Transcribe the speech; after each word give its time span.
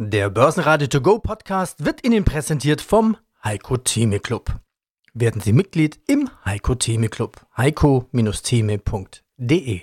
Der 0.00 0.30
Börsenradio 0.30 0.86
To 0.86 1.00
Go 1.00 1.18
Podcast 1.18 1.84
wird 1.84 2.06
Ihnen 2.06 2.22
präsentiert 2.22 2.80
vom 2.80 3.16
Heiko 3.42 3.78
Theme 3.78 4.20
Club. 4.20 4.54
Werden 5.12 5.40
Sie 5.40 5.52
Mitglied 5.52 5.98
im 6.06 6.30
Heiko 6.44 6.76
Theme 6.76 7.08
Club. 7.08 7.44
heiko-theme.de 7.56 9.80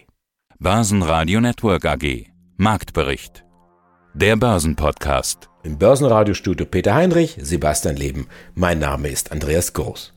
Börsenradio 0.57 1.41
Network 1.41 1.83
AG 1.83 2.27
Marktbericht 2.55 3.43
Der 4.13 4.37
Börsenpodcast 4.37 5.49
Im 5.63 5.77
Börsenradiostudio 5.77 6.65
Peter 6.65 6.95
Heinrich, 6.95 7.37
Sebastian 7.41 7.97
Leben. 7.97 8.29
Mein 8.53 8.79
Name 8.79 9.09
ist 9.09 9.33
Andreas 9.33 9.73
Groß. 9.73 10.13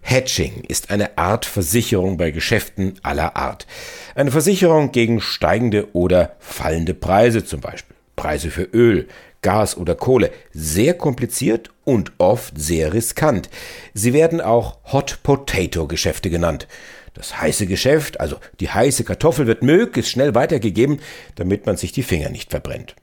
Hedging 0.00 0.64
ist 0.66 0.90
eine 0.90 1.16
Art 1.16 1.44
Versicherung 1.44 2.16
bei 2.16 2.32
Geschäften 2.32 2.94
aller 3.04 3.36
Art. 3.36 3.68
Eine 4.16 4.32
Versicherung 4.32 4.90
gegen 4.90 5.20
steigende 5.20 5.94
oder 5.94 6.34
fallende 6.40 6.92
Preise 6.92 7.44
zum 7.44 7.60
Beispiel. 7.60 7.94
Preise 8.18 8.50
für 8.50 8.64
Öl, 8.64 9.06
Gas 9.42 9.76
oder 9.76 9.94
Kohle. 9.94 10.30
Sehr 10.52 10.94
kompliziert 10.94 11.70
und 11.84 12.12
oft 12.18 12.58
sehr 12.58 12.92
riskant. 12.92 13.48
Sie 13.94 14.12
werden 14.12 14.40
auch 14.40 14.78
Hot 14.92 15.20
Potato 15.22 15.86
Geschäfte 15.86 16.30
genannt. 16.30 16.66
Das 17.14 17.40
heiße 17.40 17.66
Geschäft, 17.66 18.20
also 18.20 18.36
die 18.60 18.70
heiße 18.70 19.04
Kartoffel, 19.04 19.46
wird 19.46 19.62
möglichst 19.62 20.12
schnell 20.12 20.34
weitergegeben, 20.34 21.00
damit 21.34 21.66
man 21.66 21.76
sich 21.76 21.92
die 21.92 22.02
Finger 22.04 22.30
nicht 22.30 22.50
verbrennt. 22.50 22.94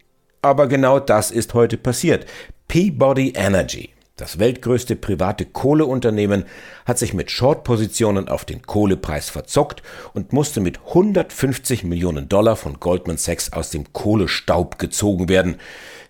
Aber 0.42 0.68
genau 0.68 1.00
das 1.00 1.32
ist 1.32 1.54
heute 1.54 1.78
passiert. 1.78 2.26
Peabody 2.68 3.34
Energy, 3.36 3.90
das 4.16 4.40
weltgrößte 4.40 4.96
private 4.96 5.46
Kohleunternehmen, 5.46 6.46
hat 6.86 6.98
sich 6.98 7.14
mit 7.14 7.30
Short-Positionen 7.30 8.30
auf 8.30 8.46
den 8.46 8.62
Kohlepreis 8.62 9.30
verzockt 9.30 9.84
und 10.14 10.32
musste 10.32 10.62
mit 10.62 10.80
150 10.88 11.84
Millionen 11.84 12.30
Dollar 12.30 12.56
von 12.56 12.80
Goldman 12.80 13.18
Sachs 13.18 13.52
aus 13.52 13.72
dem 13.72 13.92
Kohlestaub 13.92 14.80
gezogen 14.80 15.28
werden. 15.28 15.58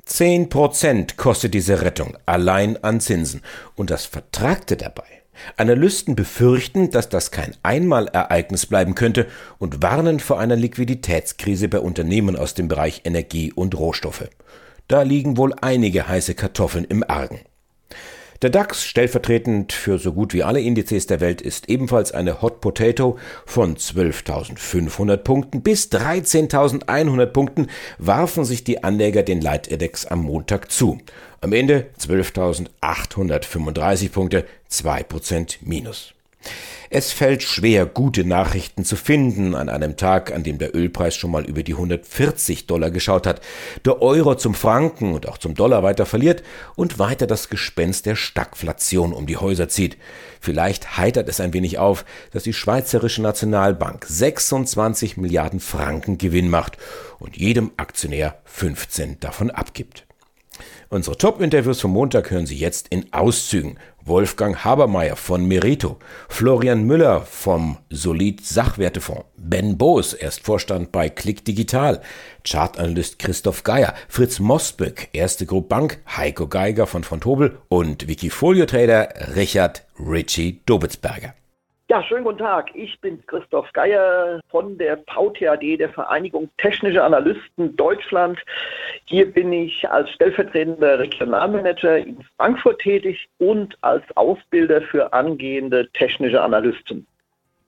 Zehn 0.05 0.49
Prozent 0.49 1.17
kostet 1.17 1.55
diese 1.55 1.81
Rettung 1.81 2.15
allein 2.25 2.81
an 2.83 2.99
Zinsen. 2.99 3.41
Und 3.75 3.89
das 3.89 4.05
Vertragte 4.05 4.77
dabei. 4.77 5.03
Analysten 5.57 6.15
befürchten, 6.15 6.91
dass 6.91 7.09
das 7.09 7.31
kein 7.31 7.55
Einmalereignis 7.63 8.67
bleiben 8.67 8.95
könnte 8.95 9.27
und 9.57 9.81
warnen 9.81 10.19
vor 10.19 10.39
einer 10.39 10.55
Liquiditätskrise 10.55 11.67
bei 11.67 11.79
Unternehmen 11.79 12.35
aus 12.35 12.53
dem 12.53 12.67
Bereich 12.67 13.01
Energie 13.03 13.51
und 13.51 13.77
Rohstoffe. 13.77 14.29
Da 14.87 15.01
liegen 15.01 15.37
wohl 15.37 15.53
einige 15.59 16.07
heiße 16.07 16.35
Kartoffeln 16.35 16.85
im 16.85 17.03
Argen. 17.03 17.39
Der 18.41 18.49
DAX, 18.49 18.83
stellvertretend 18.83 19.71
für 19.71 19.97
so 19.97 20.11
gut 20.11 20.33
wie 20.33 20.43
alle 20.43 20.59
Indizes 20.59 21.07
der 21.07 21.21
Welt, 21.21 21.41
ist 21.41 21.69
ebenfalls 21.69 22.11
eine 22.11 22.41
Hot 22.41 22.59
Potato. 22.59 23.17
Von 23.45 23.77
12.500 23.77 25.15
Punkten 25.17 25.61
bis 25.61 25.89
13.100 25.89 27.27
Punkten 27.27 27.67
warfen 27.97 28.43
sich 28.43 28.65
die 28.65 28.83
Anleger 28.83 29.23
den 29.23 29.39
Leitindex 29.39 30.05
am 30.05 30.23
Montag 30.23 30.69
zu. 30.69 30.99
Am 31.39 31.53
Ende 31.53 31.85
12.835 31.99 34.11
Punkte, 34.11 34.43
2% 34.69 35.59
Minus. 35.61 36.13
Es 36.89 37.11
fällt 37.11 37.43
schwer, 37.43 37.85
gute 37.85 38.23
Nachrichten 38.23 38.85
zu 38.85 38.95
finden 38.95 39.55
an 39.55 39.69
einem 39.69 39.97
Tag, 39.97 40.31
an 40.31 40.43
dem 40.43 40.59
der 40.59 40.75
Ölpreis 40.75 41.15
schon 41.15 41.31
mal 41.31 41.43
über 41.43 41.63
die 41.63 41.73
140 41.73 42.67
Dollar 42.67 42.91
geschaut 42.91 43.25
hat, 43.27 43.41
der 43.83 44.01
Euro 44.01 44.35
zum 44.35 44.53
Franken 44.53 45.13
und 45.13 45.27
auch 45.27 45.37
zum 45.37 45.55
Dollar 45.55 45.83
weiter 45.83 46.05
verliert 46.05 46.43
und 46.75 46.99
weiter 46.99 47.27
das 47.27 47.49
Gespenst 47.49 48.05
der 48.05 48.15
Stagflation 48.15 49.13
um 49.13 49.25
die 49.25 49.37
Häuser 49.37 49.67
zieht. 49.67 49.97
Vielleicht 50.39 50.97
heitert 50.97 51.27
es 51.27 51.39
ein 51.39 51.53
wenig 51.53 51.79
auf, 51.79 52.05
dass 52.31 52.43
die 52.43 52.53
Schweizerische 52.53 53.21
Nationalbank 53.21 54.05
26 54.07 55.17
Milliarden 55.17 55.59
Franken 55.59 56.17
Gewinn 56.17 56.49
macht 56.49 56.77
und 57.19 57.35
jedem 57.35 57.71
Aktionär 57.77 58.39
15 58.45 59.19
davon 59.19 59.49
abgibt. 59.49 60.05
Unsere 60.89 61.17
Top-Interviews 61.17 61.81
vom 61.81 61.91
Montag 61.91 62.29
hören 62.29 62.45
Sie 62.45 62.55
jetzt 62.55 62.87
in 62.89 63.11
Auszügen. 63.11 63.77
Wolfgang 64.05 64.63
Habermeier 64.63 65.15
von 65.15 65.45
Merito, 65.45 65.97
Florian 66.29 66.83
Müller 66.83 67.21
vom 67.21 67.77
Solid 67.89 68.45
Sachwertefonds, 68.45 69.25
Ben 69.35 69.77
Boos, 69.77 70.13
erst 70.13 70.41
Vorstand 70.41 70.91
bei 70.91 71.09
Click 71.09 71.43
Digital, 71.43 72.01
Chartanalyst 72.43 73.17
Christoph 73.17 73.63
Geier, 73.63 73.95
Fritz 74.07 74.39
Mosböck, 74.39 75.09
Erste 75.13 75.47
Group 75.47 75.69
Bank, 75.69 75.99
Heiko 76.15 76.47
Geiger 76.47 76.85
von 76.85 77.03
von 77.03 77.19
Tobel 77.19 77.57
und 77.67 78.07
Wikifolio-Trader 78.07 79.35
Richard 79.35 79.85
Richie 79.99 80.61
Dobitzberger. 80.65 81.33
Ja, 81.95 82.03
schönen 82.03 82.25
guten 82.25 82.39
Tag. 82.39 82.71
Ich 82.75 82.99
bin 82.99 83.25
Christoph 83.25 83.71
Geier 83.71 84.41
von 84.49 84.77
der 84.77 84.97
VTAD, 85.07 85.79
der 85.79 85.87
Vereinigung 85.87 86.49
Technische 86.57 87.01
Analysten 87.01 87.73
Deutschland. 87.77 88.37
Hier 89.05 89.31
bin 89.31 89.53
ich 89.53 89.89
als 89.89 90.09
stellvertretender 90.11 90.99
Regionalmanager 90.99 91.99
in 91.99 92.21
Frankfurt 92.35 92.79
tätig 92.79 93.29
und 93.37 93.77
als 93.79 94.03
Ausbilder 94.17 94.81
für 94.81 95.13
angehende 95.13 95.89
technische 95.93 96.41
Analysten. 96.41 97.07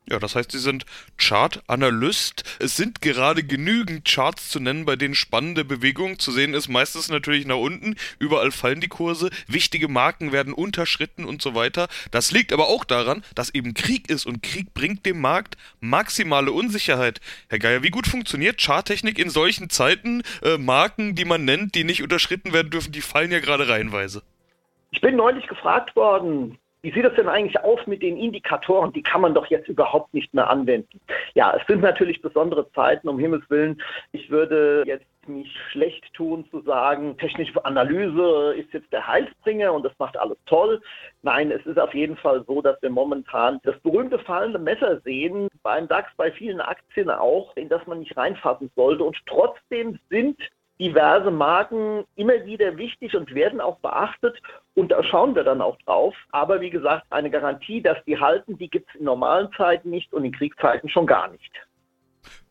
Ja, 0.09 0.19
das 0.19 0.35
heißt, 0.35 0.53
Sie 0.53 0.59
sind 0.59 0.85
Chart-Analyst. 1.17 2.43
Es 2.59 2.77
sind 2.77 3.01
gerade 3.01 3.43
genügend 3.43 4.05
Charts 4.05 4.49
zu 4.49 4.61
nennen, 4.61 4.85
bei 4.85 4.95
denen 4.95 5.15
spannende 5.15 5.65
Bewegungen 5.65 6.17
zu 6.17 6.31
sehen 6.31 6.53
ist. 6.53 6.69
Meistens 6.69 7.09
natürlich 7.09 7.45
nach 7.45 7.57
unten. 7.57 7.95
Überall 8.17 8.51
fallen 8.51 8.79
die 8.79 8.87
Kurse. 8.87 9.29
Wichtige 9.47 9.89
Marken 9.89 10.31
werden 10.31 10.53
unterschritten 10.53 11.25
und 11.25 11.41
so 11.41 11.55
weiter. 11.55 11.89
Das 12.11 12.31
liegt 12.31 12.53
aber 12.53 12.69
auch 12.69 12.85
daran, 12.85 13.21
dass 13.35 13.53
eben 13.53 13.73
Krieg 13.73 14.09
ist 14.09 14.25
und 14.25 14.41
Krieg 14.41 14.73
bringt 14.73 15.05
dem 15.05 15.19
Markt 15.19 15.57
maximale 15.81 16.53
Unsicherheit. 16.53 17.19
Herr 17.49 17.59
Geier, 17.59 17.83
wie 17.83 17.89
gut 17.89 18.07
funktioniert 18.07 18.61
Charttechnik 18.61 19.19
in 19.19 19.29
solchen 19.29 19.69
Zeiten? 19.69 20.23
Äh, 20.41 20.57
Marken, 20.57 21.15
die 21.15 21.25
man 21.25 21.43
nennt, 21.43 21.75
die 21.75 21.83
nicht 21.83 22.01
unterschritten 22.01 22.53
werden 22.53 22.69
dürfen, 22.69 22.93
die 22.93 23.01
fallen 23.01 23.31
ja 23.31 23.41
gerade 23.41 23.67
reihenweise. 23.67 24.23
Ich 24.91 25.01
bin 25.01 25.17
neulich 25.17 25.47
gefragt 25.47 25.97
worden, 25.97 26.57
wie 26.81 26.91
sieht 26.91 27.05
es 27.05 27.15
denn 27.15 27.27
eigentlich 27.27 27.59
aus 27.63 27.79
mit 27.87 28.01
den 28.01 28.17
Indikatoren? 28.17 28.93
Die 28.93 29.01
kann 29.01 29.21
man 29.21 29.33
doch 29.33 29.47
jetzt 29.47 29.67
überhaupt 29.67 30.13
nicht 30.13 30.33
mehr 30.33 30.49
anwenden. 30.49 30.99
Ja, 31.33 31.55
es 31.59 31.65
sind 31.67 31.81
natürlich 31.81 32.21
besondere 32.21 32.71
Zeiten, 32.71 33.09
um 33.09 33.19
Himmels 33.19 33.49
Willen. 33.49 33.81
Ich 34.11 34.29
würde 34.29 34.83
jetzt 34.85 35.05
mich 35.27 35.53
schlecht 35.71 36.13
tun 36.13 36.45
zu 36.49 36.61
sagen, 36.61 37.17
technische 37.17 37.63
Analyse 37.65 38.53
ist 38.57 38.71
jetzt 38.73 38.91
der 38.93 39.05
Heilsbringer 39.05 39.73
und 39.73 39.83
das 39.83 39.91
macht 39.99 40.17
alles 40.17 40.37
toll. 40.45 40.81
Nein, 41.21 41.51
es 41.51 41.65
ist 41.65 41.79
auf 41.79 41.93
jeden 41.93 42.15
Fall 42.15 42.43
so, 42.47 42.61
dass 42.61 42.81
wir 42.81 42.89
momentan 42.89 43.59
das 43.63 43.77
berühmte 43.79 44.19
fallende 44.19 44.59
Messer 44.59 44.99
sehen, 45.01 45.49
beim 45.63 45.87
DAX, 45.87 46.09
bei 46.15 46.31
vielen 46.31 46.61
Aktien 46.61 47.09
auch, 47.09 47.55
in 47.57 47.69
das 47.69 47.85
man 47.87 47.99
nicht 47.99 48.15
reinfassen 48.15 48.71
sollte. 48.75 49.03
Und 49.03 49.17
trotzdem 49.25 49.99
sind 50.09 50.39
diverse 50.79 51.31
Marken 51.31 52.05
immer 52.15 52.45
wieder 52.45 52.77
wichtig 52.77 53.15
und 53.15 53.33
werden 53.33 53.61
auch 53.61 53.77
beachtet 53.79 54.39
und 54.75 54.91
da 54.91 55.03
schauen 55.03 55.35
wir 55.35 55.43
dann 55.43 55.61
auch 55.61 55.77
drauf. 55.85 56.15
Aber 56.31 56.61
wie 56.61 56.69
gesagt, 56.69 57.05
eine 57.09 57.31
Garantie, 57.31 57.81
dass 57.81 57.97
die 58.05 58.19
halten, 58.19 58.57
die 58.57 58.69
gibt 58.69 58.89
es 58.89 58.99
in 58.99 59.05
normalen 59.05 59.51
Zeiten 59.53 59.89
nicht 59.89 60.13
und 60.13 60.23
in 60.23 60.31
Kriegszeiten 60.31 60.89
schon 60.89 61.07
gar 61.07 61.29
nicht. 61.29 61.51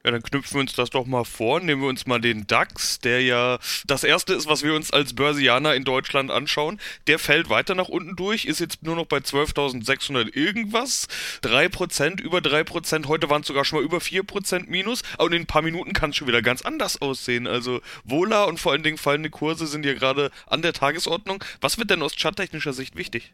Ja, 0.07 0.13
dann 0.13 0.23
knüpfen 0.23 0.55
wir 0.55 0.61
uns 0.61 0.73
das 0.73 0.91
doch 0.91 1.05
mal 1.05 1.25
vor. 1.25 1.59
Nehmen 1.59 1.83
wir 1.83 1.89
uns 1.89 2.07
mal 2.07 2.21
den 2.21 2.47
DAX, 2.47 3.01
der 3.01 3.23
ja 3.23 3.59
das 3.89 4.05
erste 4.05 4.35
ist, 4.35 4.47
was 4.47 4.63
wir 4.63 4.73
uns 4.73 4.93
als 4.93 5.15
Börsianer 5.15 5.75
in 5.75 5.83
Deutschland 5.83 6.31
anschauen. 6.31 6.79
Der 7.09 7.19
fällt 7.19 7.49
weiter 7.49 7.75
nach 7.75 7.89
unten 7.89 8.15
durch, 8.15 8.45
ist 8.45 8.61
jetzt 8.61 8.85
nur 8.85 8.95
noch 8.95 9.07
bei 9.07 9.17
12.600 9.17 10.33
irgendwas. 10.37 11.09
3%, 11.43 12.21
über 12.21 12.39
3%. 12.39 13.09
Heute 13.09 13.29
waren 13.31 13.41
es 13.41 13.49
sogar 13.49 13.65
schon 13.65 13.81
mal 13.81 13.85
über 13.85 13.99
4% 13.99 14.69
Minus. 14.69 15.03
Und 15.19 15.35
in 15.35 15.43
ein 15.43 15.47
paar 15.47 15.63
Minuten 15.63 15.93
kann 15.93 16.11
es 16.11 16.17
schon 16.17 16.29
wieder 16.29 16.41
ganz 16.41 16.63
anders 16.63 17.03
aussehen. 17.03 17.49
Also 17.49 17.81
Vola 18.05 18.45
und 18.45 18.61
vor 18.61 18.71
allen 18.71 18.85
Dingen 18.85 18.99
fallende 18.99 19.31
Kurse 19.31 19.67
sind 19.67 19.85
ja 19.85 19.95
gerade 19.95 20.31
an 20.47 20.63
der 20.63 20.73
Tagesordnung. 20.73 21.43
Was 21.61 21.79
wird 21.79 21.91
denn 21.91 22.03
aus 22.03 22.15
charttechnischer 22.15 22.73
Sicht 22.73 22.95
wichtig? 22.95 23.33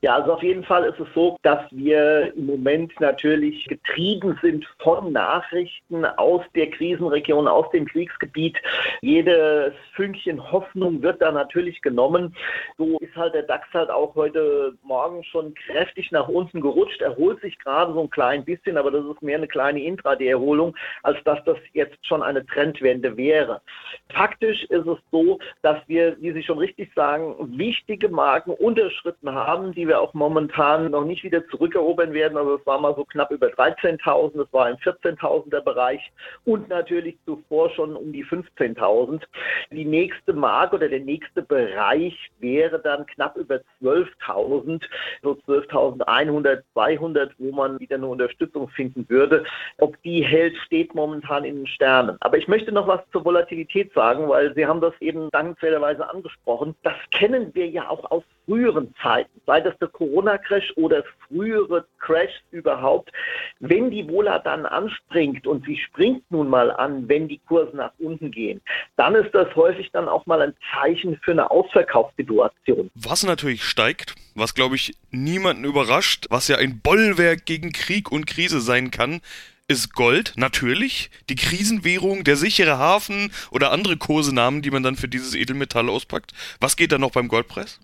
Ja, 0.00 0.16
also 0.16 0.34
auf 0.34 0.42
jeden 0.42 0.64
Fall 0.64 0.84
ist 0.84 0.98
es 0.98 1.08
so, 1.14 1.36
dass 1.42 1.60
wir 1.70 2.32
im 2.34 2.46
Moment 2.46 2.98
natürlich 3.00 3.66
getrieben 3.66 4.38
sind 4.42 4.66
von 4.78 5.12
Nachrichten 5.12 6.04
aus 6.04 6.42
der 6.54 6.70
Krisenregion, 6.70 7.48
aus 7.48 7.70
dem 7.70 7.86
Kriegsgebiet. 7.86 8.58
Jedes 9.00 9.72
Fünkchen 9.94 10.50
Hoffnung 10.50 11.02
wird 11.02 11.22
da 11.22 11.32
natürlich 11.32 11.80
genommen. 11.82 12.34
So 12.78 12.98
ist 12.98 13.14
halt 13.16 13.34
der 13.34 13.42
DAX 13.42 13.66
halt 13.72 13.90
auch 13.90 14.14
heute 14.14 14.74
Morgen 14.82 15.22
schon 15.24 15.54
kräftig 15.54 16.10
nach 16.12 16.28
unten 16.28 16.60
gerutscht, 16.60 17.00
erholt 17.00 17.40
sich 17.40 17.58
gerade 17.58 17.92
so 17.92 18.00
ein 18.00 18.10
klein 18.10 18.44
bisschen, 18.44 18.76
aber 18.76 18.90
das 18.90 19.04
ist 19.04 19.22
mehr 19.22 19.36
eine 19.36 19.48
kleine 19.48 19.82
Intraday-Erholung, 19.82 20.76
als 21.02 21.22
dass 21.24 21.42
das 21.44 21.58
jetzt 21.72 22.04
schon 22.06 22.22
eine 22.22 22.44
Trendwende 22.46 23.16
wäre. 23.16 23.60
Faktisch 24.12 24.64
ist 24.64 24.86
es 24.86 24.98
so, 25.10 25.38
dass 25.62 25.78
wir, 25.86 26.16
wie 26.20 26.32
Sie 26.32 26.42
schon 26.42 26.58
richtig 26.58 26.90
sagen, 26.94 27.34
wichtige 27.58 28.08
Marken 28.08 28.52
unterschritten 28.52 29.32
haben, 29.32 29.71
die 29.72 29.88
wir 29.88 30.00
auch 30.00 30.14
momentan 30.14 30.90
noch 30.90 31.04
nicht 31.04 31.24
wieder 31.24 31.46
zurückerobern 31.48 32.12
werden. 32.12 32.36
Also 32.36 32.56
es 32.56 32.66
war 32.66 32.80
mal 32.80 32.94
so 32.94 33.04
knapp 33.04 33.30
über 33.30 33.48
13.000, 33.48 34.42
es 34.42 34.52
war 34.52 34.70
im 34.70 34.76
14.000er 34.76 35.60
Bereich 35.60 36.12
und 36.44 36.68
natürlich 36.68 37.16
zuvor 37.24 37.70
schon 37.70 37.96
um 37.96 38.12
die 38.12 38.24
15.000. 38.24 39.22
Die 39.70 39.84
nächste 39.84 40.32
Marke 40.32 40.76
oder 40.76 40.88
der 40.88 41.00
nächste 41.00 41.42
Bereich 41.42 42.14
wäre 42.38 42.78
dann 42.78 43.06
knapp 43.06 43.36
über 43.36 43.60
12.000, 43.82 44.82
so 45.22 45.32
12.100, 45.46 46.62
200, 46.74 47.32
wo 47.38 47.52
man 47.52 47.80
wieder 47.80 47.96
eine 47.96 48.06
Unterstützung 48.06 48.68
finden 48.68 49.06
würde. 49.08 49.44
Ob 49.78 50.00
die 50.02 50.22
hält, 50.22 50.56
steht 50.66 50.94
momentan 50.94 51.44
in 51.44 51.56
den 51.56 51.66
Sternen. 51.66 52.16
Aber 52.20 52.36
ich 52.36 52.48
möchte 52.48 52.72
noch 52.72 52.86
was 52.86 53.00
zur 53.12 53.24
Volatilität 53.24 53.92
sagen, 53.94 54.28
weil 54.28 54.54
Sie 54.54 54.66
haben 54.66 54.80
das 54.80 54.94
eben 55.00 55.30
dankenswerterweise 55.30 56.08
angesprochen. 56.08 56.74
Das 56.82 56.94
kennen 57.10 57.54
wir 57.54 57.68
ja 57.68 57.88
auch 57.88 58.10
aus 58.10 58.24
früheren 58.46 58.94
Zeiten, 59.02 59.40
sei 59.46 59.60
das 59.62 59.78
der 59.78 59.88
Corona-Crash 59.88 60.72
oder 60.76 61.04
frühere 61.28 61.86
Crashs 61.98 62.34
überhaupt. 62.50 63.10
Wenn 63.60 63.90
die 63.90 64.06
Vola 64.06 64.38
dann 64.38 64.66
anspringt 64.66 65.46
und 65.46 65.64
sie 65.64 65.76
springt 65.76 66.22
nun 66.30 66.48
mal 66.48 66.70
an, 66.70 67.08
wenn 67.08 67.28
die 67.28 67.40
Kurse 67.46 67.76
nach 67.76 67.92
unten 67.98 68.30
gehen, 68.30 68.60
dann 68.96 69.14
ist 69.14 69.34
das 69.34 69.54
häufig 69.56 69.90
dann 69.92 70.08
auch 70.08 70.26
mal 70.26 70.42
ein 70.42 70.54
Zeichen 70.74 71.18
für 71.22 71.32
eine 71.32 71.50
Ausverkaufssituation. 71.50 72.90
Was 72.94 73.22
natürlich 73.24 73.64
steigt, 73.64 74.14
was 74.34 74.54
glaube 74.54 74.76
ich 74.76 74.94
niemanden 75.10 75.64
überrascht, 75.64 76.26
was 76.30 76.48
ja 76.48 76.56
ein 76.56 76.80
Bollwerk 76.80 77.46
gegen 77.46 77.72
Krieg 77.72 78.10
und 78.10 78.26
Krise 78.26 78.60
sein 78.60 78.90
kann, 78.90 79.20
ist 79.68 79.94
Gold, 79.94 80.34
natürlich. 80.36 81.10
Die 81.30 81.34
Krisenwährung, 81.34 82.24
der 82.24 82.36
sichere 82.36 82.78
Hafen 82.78 83.32
oder 83.50 83.72
andere 83.72 83.96
Kosenamen, 83.96 84.60
die 84.60 84.70
man 84.70 84.82
dann 84.82 84.96
für 84.96 85.08
dieses 85.08 85.34
Edelmetall 85.34 85.88
auspackt. 85.88 86.32
Was 86.60 86.76
geht 86.76 86.92
da 86.92 86.98
noch 86.98 87.12
beim 87.12 87.28
Goldpreis? 87.28 87.80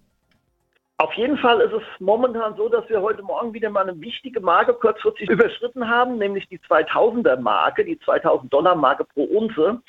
Auf 1.01 1.13
jeden 1.13 1.39
Fall 1.39 1.61
ist 1.61 1.73
es 1.73 1.83
momentan 2.01 2.57
so, 2.57 2.69
dass 2.69 2.89
wir 2.89 3.01
heute 3.01 3.23
Morgen 3.23 3.55
wieder 3.55 3.71
mal 3.71 3.89
eine 3.89 4.01
wichtige 4.01 4.41
Marke 4.41 4.75
kurzfristig 4.75 5.31
überschritten 5.31 5.89
haben, 5.89 6.19
nämlich 6.19 6.49
die 6.49 6.59
2000er 6.59 7.39
Marke, 7.39 7.85
die 7.85 8.01
2000 8.01 8.53
Dollar 8.53 8.75
Marke 8.75 9.05
pro 9.05 9.23
Unze. 9.23 9.81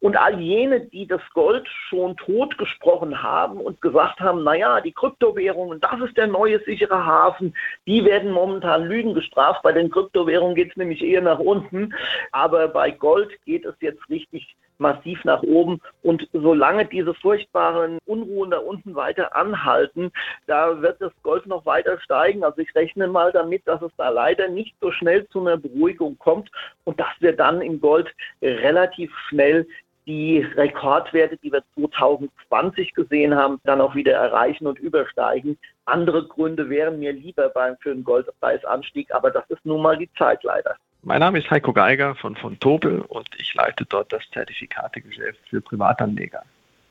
Und 0.00 0.18
all 0.18 0.38
jene, 0.38 0.80
die 0.80 1.06
das 1.06 1.22
Gold 1.32 1.66
schon 1.88 2.18
totgesprochen 2.18 3.22
haben 3.22 3.58
und 3.58 3.80
gesagt 3.80 4.20
haben, 4.20 4.44
naja, 4.44 4.82
die 4.82 4.92
Kryptowährungen, 4.92 5.80
das 5.80 6.00
ist 6.06 6.18
der 6.18 6.26
neue 6.26 6.62
sichere 6.64 7.02
Hafen, 7.04 7.56
die 7.86 8.04
werden 8.04 8.30
momentan 8.30 8.84
Lügen 8.84 9.14
gestraft. 9.14 9.62
Bei 9.62 9.72
den 9.72 9.90
Kryptowährungen 9.90 10.54
geht 10.54 10.72
es 10.72 10.76
nämlich 10.76 11.02
eher 11.02 11.22
nach 11.22 11.38
unten. 11.38 11.94
Aber 12.30 12.68
bei 12.68 12.90
Gold 12.90 13.30
geht 13.46 13.64
es 13.64 13.74
jetzt 13.80 14.06
richtig 14.10 14.54
massiv 14.78 15.24
nach 15.24 15.42
oben. 15.42 15.80
Und 16.02 16.28
solange 16.32 16.86
diese 16.86 17.14
furchtbaren 17.14 17.98
Unruhen 18.06 18.50
da 18.50 18.58
unten 18.58 18.94
weiter 18.94 19.34
anhalten, 19.36 20.10
da 20.46 20.80
wird 20.80 21.00
das 21.00 21.12
Gold 21.22 21.46
noch 21.46 21.66
weiter 21.66 21.98
steigen. 22.00 22.44
Also 22.44 22.58
ich 22.58 22.74
rechne 22.74 23.08
mal 23.08 23.32
damit, 23.32 23.66
dass 23.66 23.82
es 23.82 23.92
da 23.96 24.08
leider 24.08 24.48
nicht 24.48 24.74
so 24.80 24.90
schnell 24.92 25.26
zu 25.28 25.40
einer 25.40 25.56
Beruhigung 25.56 26.18
kommt 26.18 26.50
und 26.84 26.98
dass 26.98 27.14
wir 27.20 27.34
dann 27.34 27.60
im 27.60 27.80
Gold 27.80 28.12
relativ 28.42 29.12
schnell 29.28 29.66
die 30.06 30.38
Rekordwerte, 30.38 31.36
die 31.36 31.52
wir 31.52 31.62
2020 31.74 32.94
gesehen 32.94 33.36
haben, 33.36 33.60
dann 33.64 33.82
auch 33.82 33.94
wieder 33.94 34.14
erreichen 34.14 34.66
und 34.66 34.78
übersteigen. 34.78 35.58
Andere 35.84 36.26
Gründe 36.26 36.70
wären 36.70 36.98
mir 36.98 37.12
lieber 37.12 37.50
beim 37.50 37.76
für 37.80 37.90
einen 37.90 38.04
Goldpreisanstieg, 38.04 39.14
aber 39.14 39.30
das 39.30 39.44
ist 39.50 39.64
nun 39.66 39.82
mal 39.82 39.98
die 39.98 40.10
Zeit 40.14 40.42
leider. 40.44 40.76
Mein 41.02 41.20
Name 41.20 41.38
ist 41.38 41.50
Heiko 41.50 41.72
Geiger 41.72 42.16
von 42.16 42.34
von 42.36 42.58
Tobel 42.58 43.00
und 43.02 43.28
ich 43.38 43.54
leite 43.54 43.84
dort 43.86 44.12
das 44.12 44.22
Zertifikategeschäft 44.32 45.38
für 45.48 45.60
Privatanleger. 45.60 46.42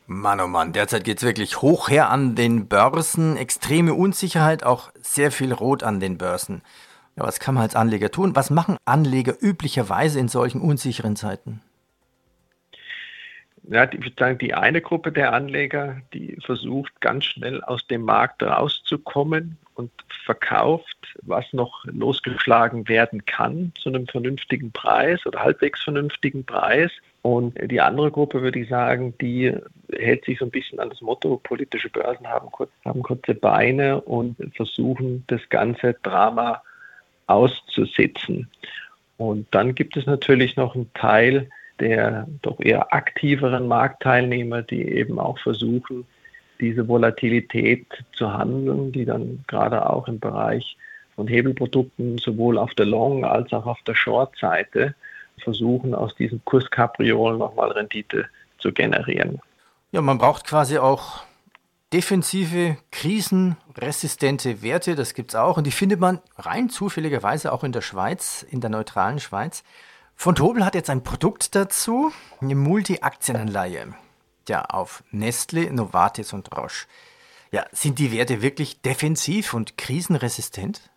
Mann, 0.07 0.39
oh 0.39 0.47
Mann, 0.47 0.71
derzeit 0.71 1.03
geht 1.03 1.17
es 1.17 1.23
wirklich 1.23 1.61
hoch 1.61 1.89
her 1.89 2.09
an 2.09 2.35
den 2.35 2.67
Börsen, 2.67 3.35
extreme 3.35 3.93
Unsicherheit, 3.93 4.63
auch 4.63 4.89
sehr 5.01 5.31
viel 5.31 5.51
Rot 5.51 5.83
an 5.83 5.99
den 5.99 6.17
Börsen. 6.17 6.61
Ja, 7.17 7.23
was 7.23 7.41
kann 7.41 7.55
man 7.55 7.63
als 7.63 7.75
Anleger 7.75 8.09
tun? 8.09 8.33
Was 8.33 8.49
machen 8.49 8.77
Anleger 8.85 9.33
üblicherweise 9.41 10.19
in 10.19 10.29
solchen 10.29 10.61
unsicheren 10.61 11.17
Zeiten? 11.17 11.61
Ja, 13.69 13.83
ich 13.83 13.99
würde 13.99 14.15
sagen, 14.17 14.37
die 14.37 14.53
eine 14.53 14.79
Gruppe 14.79 15.11
der 15.11 15.33
Anleger, 15.33 15.97
die 16.13 16.37
versucht 16.45 17.01
ganz 17.01 17.25
schnell 17.25 17.61
aus 17.63 17.85
dem 17.87 18.03
Markt 18.03 18.41
rauszukommen 18.41 19.57
und 19.75 19.91
verkauft, 20.25 20.97
was 21.23 21.51
noch 21.51 21.83
losgeschlagen 21.85 22.87
werden 22.87 23.25
kann 23.25 23.73
zu 23.77 23.89
einem 23.89 24.07
vernünftigen 24.07 24.71
Preis 24.71 25.25
oder 25.25 25.43
halbwegs 25.43 25.83
vernünftigen 25.83 26.45
Preis. 26.45 26.91
Und 27.23 27.55
die 27.69 27.81
andere 27.81 28.09
Gruppe, 28.09 28.41
würde 28.41 28.59
ich 28.59 28.69
sagen, 28.69 29.13
die 29.19 29.53
hält 29.91 30.23
sich 30.23 30.39
so 30.39 30.45
ein 30.45 30.51
bisschen 30.51 30.79
an 30.79 30.89
das 30.89 31.01
Motto, 31.01 31.35
politische 31.43 31.89
Börsen 31.89 32.25
haben, 32.25 32.47
haben 32.85 33.03
kurze 33.03 33.35
Beine 33.35 33.99
und 33.99 34.37
versuchen 34.55 35.25
das 35.27 35.41
ganze 35.49 35.93
Drama 36.03 36.61
auszusitzen. 37.27 38.49
Und 39.17 39.47
dann 39.51 39.75
gibt 39.75 39.97
es 39.97 40.05
natürlich 40.05 40.55
noch 40.55 40.73
einen 40.73 40.91
Teil 40.93 41.49
der 41.79 42.27
doch 42.41 42.59
eher 42.59 42.93
aktiveren 42.93 43.67
Marktteilnehmer, 43.67 44.61
die 44.61 44.81
eben 44.83 45.19
auch 45.19 45.39
versuchen, 45.39 46.05
diese 46.59 46.87
Volatilität 46.87 47.85
zu 48.13 48.33
handeln, 48.33 48.91
die 48.91 49.05
dann 49.05 49.43
gerade 49.47 49.89
auch 49.89 50.07
im 50.07 50.19
Bereich 50.19 50.77
von 51.15 51.27
Hebelprodukten 51.27 52.17
sowohl 52.17 52.57
auf 52.57 52.73
der 52.75 52.85
Long- 52.85 53.25
als 53.25 53.51
auch 53.53 53.65
auf 53.65 53.81
der 53.85 53.95
Short-Seite 53.95 54.95
versuchen, 55.39 55.93
aus 55.93 56.15
diesen 56.15 56.43
Kurskapriolen 56.45 57.37
nochmal 57.37 57.71
Rendite 57.71 58.25
zu 58.57 58.71
generieren. 58.71 59.39
Ja, 59.91 60.01
man 60.01 60.17
braucht 60.17 60.45
quasi 60.45 60.77
auch 60.77 61.23
defensive, 61.93 62.77
krisenresistente 62.91 64.61
Werte, 64.61 64.95
das 64.95 65.13
gibt 65.13 65.31
es 65.31 65.35
auch. 65.35 65.57
Und 65.57 65.65
die 65.65 65.71
findet 65.71 65.99
man 65.99 66.19
rein 66.37 66.69
zufälligerweise 66.69 67.51
auch 67.53 67.63
in 67.63 67.71
der 67.71 67.81
Schweiz, 67.81 68.45
in 68.49 68.61
der 68.61 68.69
neutralen 68.69 69.19
Schweiz. 69.19 69.63
Von 70.19 70.33
Tobel 70.33 70.65
hat 70.65 70.73
jetzt 70.73 70.89
ein 70.89 71.03
Produkt 71.03 71.53
dazu, 71.55 72.11
eine 72.41 72.55
Multi-Aktienanleihe 72.55 73.93
ja 74.49 74.65
auf 74.65 75.03
Nestle, 75.11 75.71
Novartis 75.71 76.33
und 76.33 76.55
Roche. 76.57 76.87
Ja, 77.51 77.65
sind 77.71 77.99
die 77.99 78.11
Werte 78.11 78.41
wirklich 78.41 78.81
defensiv 78.81 79.53
und 79.53 79.77
krisenresistent? 79.77 80.89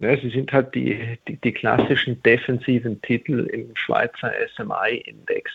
Ja, 0.00 0.16
sie 0.18 0.28
sind 0.28 0.52
halt 0.52 0.74
die, 0.74 1.18
die, 1.26 1.36
die 1.36 1.52
klassischen 1.52 2.22
defensiven 2.22 3.00
Titel 3.00 3.48
im 3.50 3.74
Schweizer 3.74 4.30
SMI-Index. 4.54 5.50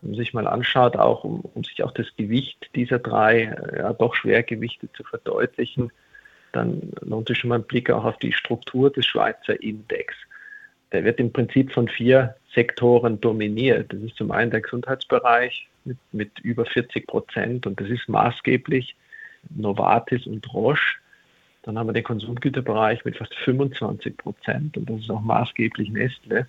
Wenn 0.00 0.10
man 0.10 0.18
sich 0.18 0.34
mal 0.34 0.48
anschaut, 0.48 0.96
auch 0.96 1.22
um, 1.22 1.40
um 1.54 1.62
sich 1.62 1.84
auch 1.84 1.92
das 1.92 2.08
Gewicht 2.16 2.68
dieser 2.74 2.98
drei 2.98 3.56
ja, 3.76 3.92
doch 3.92 4.16
Schwergewichte 4.16 4.90
zu 4.92 5.04
verdeutlichen, 5.04 5.92
dann 6.50 6.92
lohnt 7.00 7.28
sich 7.28 7.38
schon 7.38 7.48
mal 7.48 7.60
ein 7.60 7.64
Blick 7.64 7.90
auch 7.90 8.04
auf 8.04 8.18
die 8.18 8.32
Struktur 8.32 8.90
des 8.90 9.06
Schweizer 9.06 9.62
Index. 9.62 10.16
Der 10.92 11.04
wird 11.04 11.18
im 11.18 11.32
Prinzip 11.32 11.72
von 11.72 11.88
vier 11.88 12.36
Sektoren 12.54 13.20
dominiert. 13.20 13.92
Das 13.92 14.00
ist 14.00 14.16
zum 14.16 14.30
einen 14.30 14.50
der 14.50 14.60
Gesundheitsbereich, 14.60 15.68
mit, 15.84 15.98
mit 16.12 16.38
über 16.40 16.64
40 16.64 17.06
Prozent 17.06 17.66
und 17.66 17.80
das 17.80 17.88
ist 17.88 18.08
maßgeblich 18.08 18.94
Novartis 19.50 20.26
und 20.26 20.52
Roche. 20.52 20.98
Dann 21.62 21.78
haben 21.78 21.88
wir 21.88 21.92
den 21.92 22.04
Konsumgüterbereich 22.04 23.04
mit 23.04 23.16
fast 23.16 23.34
25 23.34 24.16
Prozent 24.16 24.76
und 24.76 24.90
das 24.90 25.00
ist 25.00 25.10
auch 25.10 25.20
maßgeblich 25.20 25.90
Nestle. 25.90 26.46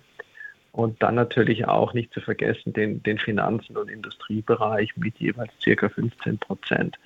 Und 0.72 1.00
dann 1.04 1.14
natürlich 1.14 1.68
auch 1.68 1.94
nicht 1.94 2.12
zu 2.12 2.20
vergessen 2.20 2.72
den, 2.72 3.00
den 3.04 3.18
Finanzen- 3.18 3.76
und 3.76 3.88
Industriebereich 3.88 4.96
mit 4.96 5.16
jeweils 5.20 5.52
circa 5.62 5.88
15 5.88 6.38
Prozent. 6.38 6.98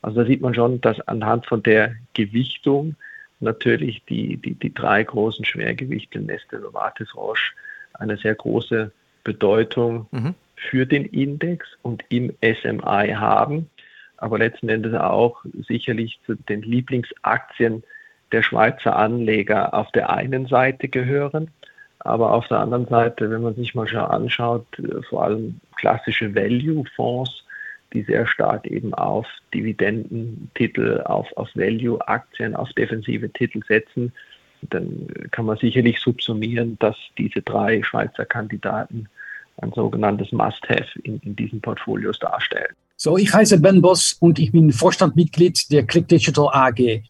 Also 0.00 0.20
da 0.20 0.26
sieht 0.26 0.40
man 0.40 0.54
schon, 0.54 0.80
dass 0.80 1.00
anhand 1.08 1.44
von 1.46 1.60
der 1.62 1.96
Gewichtung 2.14 2.94
natürlich 3.40 4.04
die, 4.04 4.36
die, 4.36 4.54
die 4.54 4.72
drei 4.72 5.02
großen 5.02 5.44
Schwergewichte 5.44 6.20
Nestle, 6.20 6.60
Novartis, 6.60 7.14
Roche 7.14 7.52
eine 7.94 8.16
sehr 8.16 8.34
große 8.34 8.92
Bedeutung 9.24 10.06
mhm 10.10 10.34
für 10.56 10.86
den 10.86 11.04
Index 11.04 11.66
und 11.82 12.02
im 12.08 12.32
SMI 12.42 13.14
haben, 13.14 13.70
aber 14.16 14.38
letzten 14.38 14.68
Endes 14.68 14.94
auch 14.94 15.44
sicherlich 15.68 16.18
zu 16.24 16.34
den 16.34 16.62
Lieblingsaktien 16.62 17.82
der 18.32 18.42
Schweizer 18.42 18.96
Anleger 18.96 19.74
auf 19.74 19.92
der 19.92 20.10
einen 20.10 20.46
Seite 20.46 20.88
gehören. 20.88 21.50
Aber 22.00 22.32
auf 22.32 22.46
der 22.48 22.58
anderen 22.60 22.86
Seite, 22.86 23.30
wenn 23.30 23.42
man 23.42 23.54
sich 23.54 23.74
mal 23.74 23.86
schon 23.86 24.00
anschaut, 24.00 24.66
vor 25.08 25.24
allem 25.24 25.60
klassische 25.76 26.34
Value-Fonds, 26.34 27.44
die 27.92 28.02
sehr 28.02 28.26
stark 28.26 28.66
eben 28.66 28.94
auf 28.94 29.26
Dividendentitel, 29.54 31.02
auf, 31.02 31.28
auf 31.36 31.48
Value-Aktien, 31.54 32.54
auf 32.54 32.72
defensive 32.72 33.30
Titel 33.32 33.60
setzen, 33.66 34.12
dann 34.70 35.06
kann 35.30 35.46
man 35.46 35.56
sicherlich 35.58 36.00
subsumieren, 36.00 36.76
dass 36.78 36.96
diese 37.18 37.42
drei 37.42 37.82
Schweizer 37.82 38.24
Kandidaten 38.24 39.08
ein 39.58 39.72
sogenanntes 39.72 40.32
Must-Have 40.32 40.98
in, 41.02 41.18
in 41.20 41.36
diesen 41.36 41.60
Portfolios 41.60 42.18
darstellen. 42.18 42.74
So, 42.96 43.16
ich 43.16 43.32
heiße 43.32 43.60
Ben 43.60 43.82
Boss 43.82 44.16
und 44.20 44.38
ich 44.38 44.52
bin 44.52 44.72
Vorstandmitglied 44.72 45.70
der 45.70 45.84
Click 45.84 46.08
Digital 46.08 46.48
AG. 46.52 47.02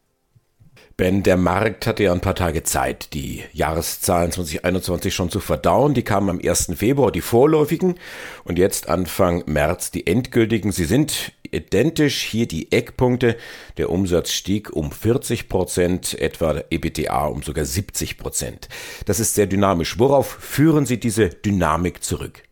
Ben, 0.98 1.22
der 1.22 1.36
Markt 1.36 1.86
hatte 1.86 2.04
ja 2.04 2.12
ein 2.12 2.22
paar 2.22 2.34
Tage 2.34 2.62
Zeit, 2.62 3.12
die 3.12 3.42
Jahreszahlen 3.52 4.32
2021 4.32 5.14
schon 5.14 5.28
zu 5.28 5.40
verdauen. 5.40 5.92
Die 5.92 6.04
kamen 6.04 6.30
am 6.30 6.40
1. 6.42 6.72
Februar, 6.74 7.12
die 7.12 7.20
vorläufigen, 7.20 7.96
und 8.44 8.58
jetzt 8.58 8.88
Anfang 8.88 9.42
März 9.44 9.90
die 9.90 10.06
endgültigen. 10.06 10.72
Sie 10.72 10.86
sind 10.86 11.32
identisch. 11.50 12.22
Hier 12.22 12.48
die 12.48 12.72
Eckpunkte. 12.72 13.36
Der 13.76 13.90
Umsatz 13.90 14.32
stieg 14.32 14.74
um 14.74 14.90
40 14.90 15.50
Prozent, 15.50 16.18
etwa 16.18 16.62
EBTA 16.70 17.26
um 17.26 17.42
sogar 17.42 17.66
70 17.66 18.16
Prozent. 18.16 18.70
Das 19.04 19.20
ist 19.20 19.34
sehr 19.34 19.46
dynamisch. 19.46 19.98
Worauf 19.98 20.26
führen 20.26 20.86
Sie 20.86 20.98
diese 20.98 21.28
Dynamik 21.28 22.02
zurück? 22.02 22.42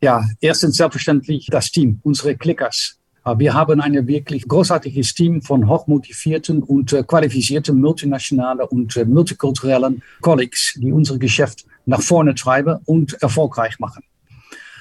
Ja, 0.00 0.24
erstens 0.40 0.76
selbstverständlich 0.76 1.48
das 1.50 1.72
Team, 1.72 2.00
unsere 2.04 2.36
Clickers. 2.36 3.01
Wir 3.24 3.54
haben 3.54 3.80
ein 3.80 4.06
wirklich 4.08 4.48
großartiges 4.48 5.14
Team 5.14 5.42
von 5.42 5.68
hochmotivierten 5.68 6.60
und 6.60 6.92
äh, 6.92 7.04
qualifizierten 7.04 7.80
multinationalen 7.80 8.66
und 8.66 8.96
äh, 8.96 9.04
multikulturellen 9.04 10.02
Colleagues, 10.20 10.74
die 10.76 10.90
unser 10.90 11.18
Geschäft 11.18 11.64
nach 11.86 12.02
vorne 12.02 12.34
treiben 12.34 12.80
und 12.84 13.14
erfolgreich 13.22 13.78
machen. 13.78 14.02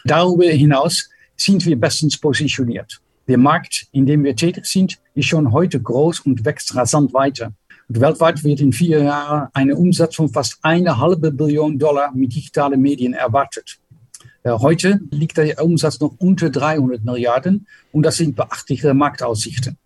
Darüber 0.06 0.46
hinaus 0.46 1.08
sind 1.36 1.64
wir 1.68 1.80
bestens 1.80 2.18
positioniert. 2.18 3.00
Der 3.28 3.38
Markt, 3.38 3.88
in 3.92 4.08
dem 4.08 4.24
wir 4.24 4.36
tätig 4.36 4.66
sind, 4.66 4.98
ist 5.14 5.28
schon 5.28 5.52
heute 5.52 5.80
groß 5.80 6.22
und 6.22 6.44
wächst 6.44 6.76
rasant 6.76 7.14
weiter. 7.14 7.54
Und 7.88 8.02
weltweit 8.02 8.44
wird 8.44 8.60
in 8.60 8.74
vier 8.74 9.04
Jahren 9.04 9.50
eine 9.54 9.76
Umsatz 9.76 10.16
von 10.16 10.30
fast 10.30 10.58
eine 10.64 10.98
halbe 10.98 11.32
Billion 11.32 11.78
Dollar 11.78 12.12
mit 12.16 12.34
digitalen 12.34 12.82
Medien 12.82 13.14
erwartet. 13.14 13.81
Äh, 14.44 14.52
heute 14.52 15.00
liegt 15.12 15.38
der 15.38 15.64
Umsatz 15.64 16.00
noch 16.00 16.16
unter 16.18 16.50
300 16.50 17.04
Milliarden 17.04 17.68
und 17.92 18.04
das 18.04 18.18
sind 18.18 18.36
beachtliche 18.36 18.94
Marktaussichten. 18.94 19.78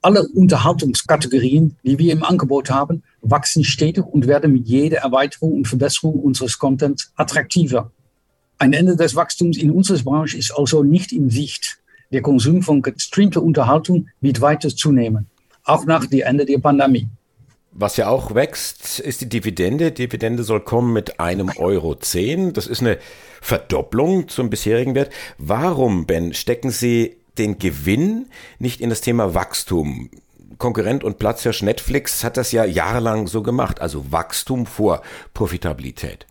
Alle 0.00 0.28
Unterhaltungskategorien, 0.28 1.76
die 1.82 1.98
wir 1.98 2.12
im 2.12 2.22
Angebot 2.22 2.70
haben, 2.70 3.02
wachsen 3.22 3.64
stetig 3.64 4.04
und 4.04 4.26
werden 4.26 4.52
mit 4.52 4.68
jeder 4.68 4.98
Erweiterung 4.98 5.54
und 5.54 5.66
Verbesserung 5.66 6.20
unseres 6.20 6.58
Contents 6.58 7.10
attraktiver. 7.16 7.90
Ein 8.58 8.74
Ende 8.74 8.96
des 8.96 9.16
Wachstums 9.16 9.56
in 9.56 9.70
unserer 9.70 10.02
Branche 10.02 10.36
ist 10.36 10.52
also 10.56 10.82
nicht 10.82 11.10
in 11.10 11.30
Sicht. 11.30 11.78
Der 12.12 12.22
Konsum 12.22 12.62
von 12.62 12.82
gestreamter 12.82 13.42
Unterhaltung 13.42 14.08
wird 14.20 14.40
weiter 14.40 14.68
zunehmen, 14.68 15.26
auch 15.64 15.86
nach 15.86 16.06
dem 16.06 16.20
Ende 16.20 16.44
der 16.44 16.58
Pandemie. 16.58 17.08
Was 17.76 17.96
ja 17.96 18.06
auch 18.08 18.36
wächst, 18.36 19.00
ist 19.00 19.20
die 19.20 19.28
Dividende. 19.28 19.90
Die 19.90 20.06
Dividende 20.06 20.44
soll 20.44 20.60
kommen 20.60 20.92
mit 20.92 21.18
einem 21.18 21.50
Euro 21.56 21.96
zehn. 21.96 22.52
Das 22.52 22.68
ist 22.68 22.80
eine 22.80 22.98
Verdopplung 23.40 24.28
zum 24.28 24.48
bisherigen 24.48 24.94
Wert. 24.94 25.12
Warum, 25.38 26.06
Ben, 26.06 26.34
stecken 26.34 26.70
Sie 26.70 27.16
den 27.36 27.58
Gewinn 27.58 28.26
nicht 28.60 28.80
in 28.80 28.90
das 28.90 29.00
Thema 29.00 29.34
Wachstum? 29.34 30.08
Konkurrent 30.56 31.02
und 31.02 31.18
Platzhirsch 31.18 31.62
Netflix 31.62 32.22
hat 32.22 32.36
das 32.36 32.52
ja 32.52 32.64
jahrelang 32.64 33.26
so 33.26 33.42
gemacht, 33.42 33.80
also 33.80 34.12
Wachstum 34.12 34.66
vor 34.66 35.02
Profitabilität. 35.34 36.26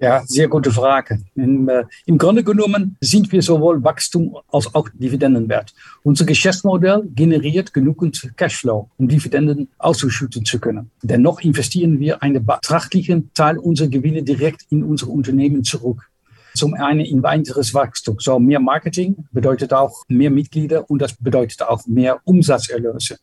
Ja, 0.00 0.22
sehr 0.26 0.46
gute 0.46 0.70
Frage. 0.70 1.18
Im, 1.34 1.68
äh, 1.68 1.84
Im 2.06 2.18
Grunde 2.18 2.44
genommen 2.44 2.96
sind 3.00 3.32
wir 3.32 3.42
sowohl 3.42 3.82
Wachstum 3.82 4.36
als 4.52 4.72
auch 4.72 4.88
Dividendenwert. 4.94 5.74
Unser 6.04 6.24
Geschäftsmodell 6.24 7.02
generiert 7.16 7.74
genügend 7.74 8.30
Cashflow, 8.36 8.88
um 8.96 9.08
Dividenden 9.08 9.68
auszuschütten 9.78 10.44
zu 10.44 10.60
können. 10.60 10.92
Dennoch 11.02 11.40
investieren 11.40 11.98
wir 11.98 12.22
einen 12.22 12.46
betrachtlichen 12.46 13.32
Teil 13.34 13.58
unserer 13.58 13.88
Gewinne 13.88 14.22
direkt 14.22 14.66
in 14.70 14.84
unsere 14.84 15.10
Unternehmen 15.10 15.64
zurück. 15.64 16.08
Zum 16.54 16.74
einen 16.74 17.00
in 17.00 17.22
weiteres 17.24 17.74
Wachstum. 17.74 18.18
So 18.20 18.38
mehr 18.38 18.60
Marketing 18.60 19.16
bedeutet 19.32 19.72
auch 19.72 20.04
mehr 20.06 20.30
Mitglieder 20.30 20.88
und 20.88 21.02
das 21.02 21.14
bedeutet 21.14 21.62
auch 21.62 21.84
mehr 21.86 22.20
Umsatzerlöse. 22.24 23.16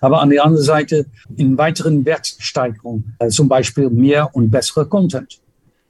Aber 0.00 0.22
an 0.22 0.30
der 0.30 0.42
anderen 0.42 0.64
Seite 0.64 1.06
in 1.36 1.58
weiteren 1.58 2.06
Wertsteigerungen, 2.06 3.14
äh, 3.18 3.28
zum 3.28 3.46
Beispiel 3.46 3.90
mehr 3.90 4.34
und 4.34 4.50
bessere 4.50 4.86
Content. 4.86 5.40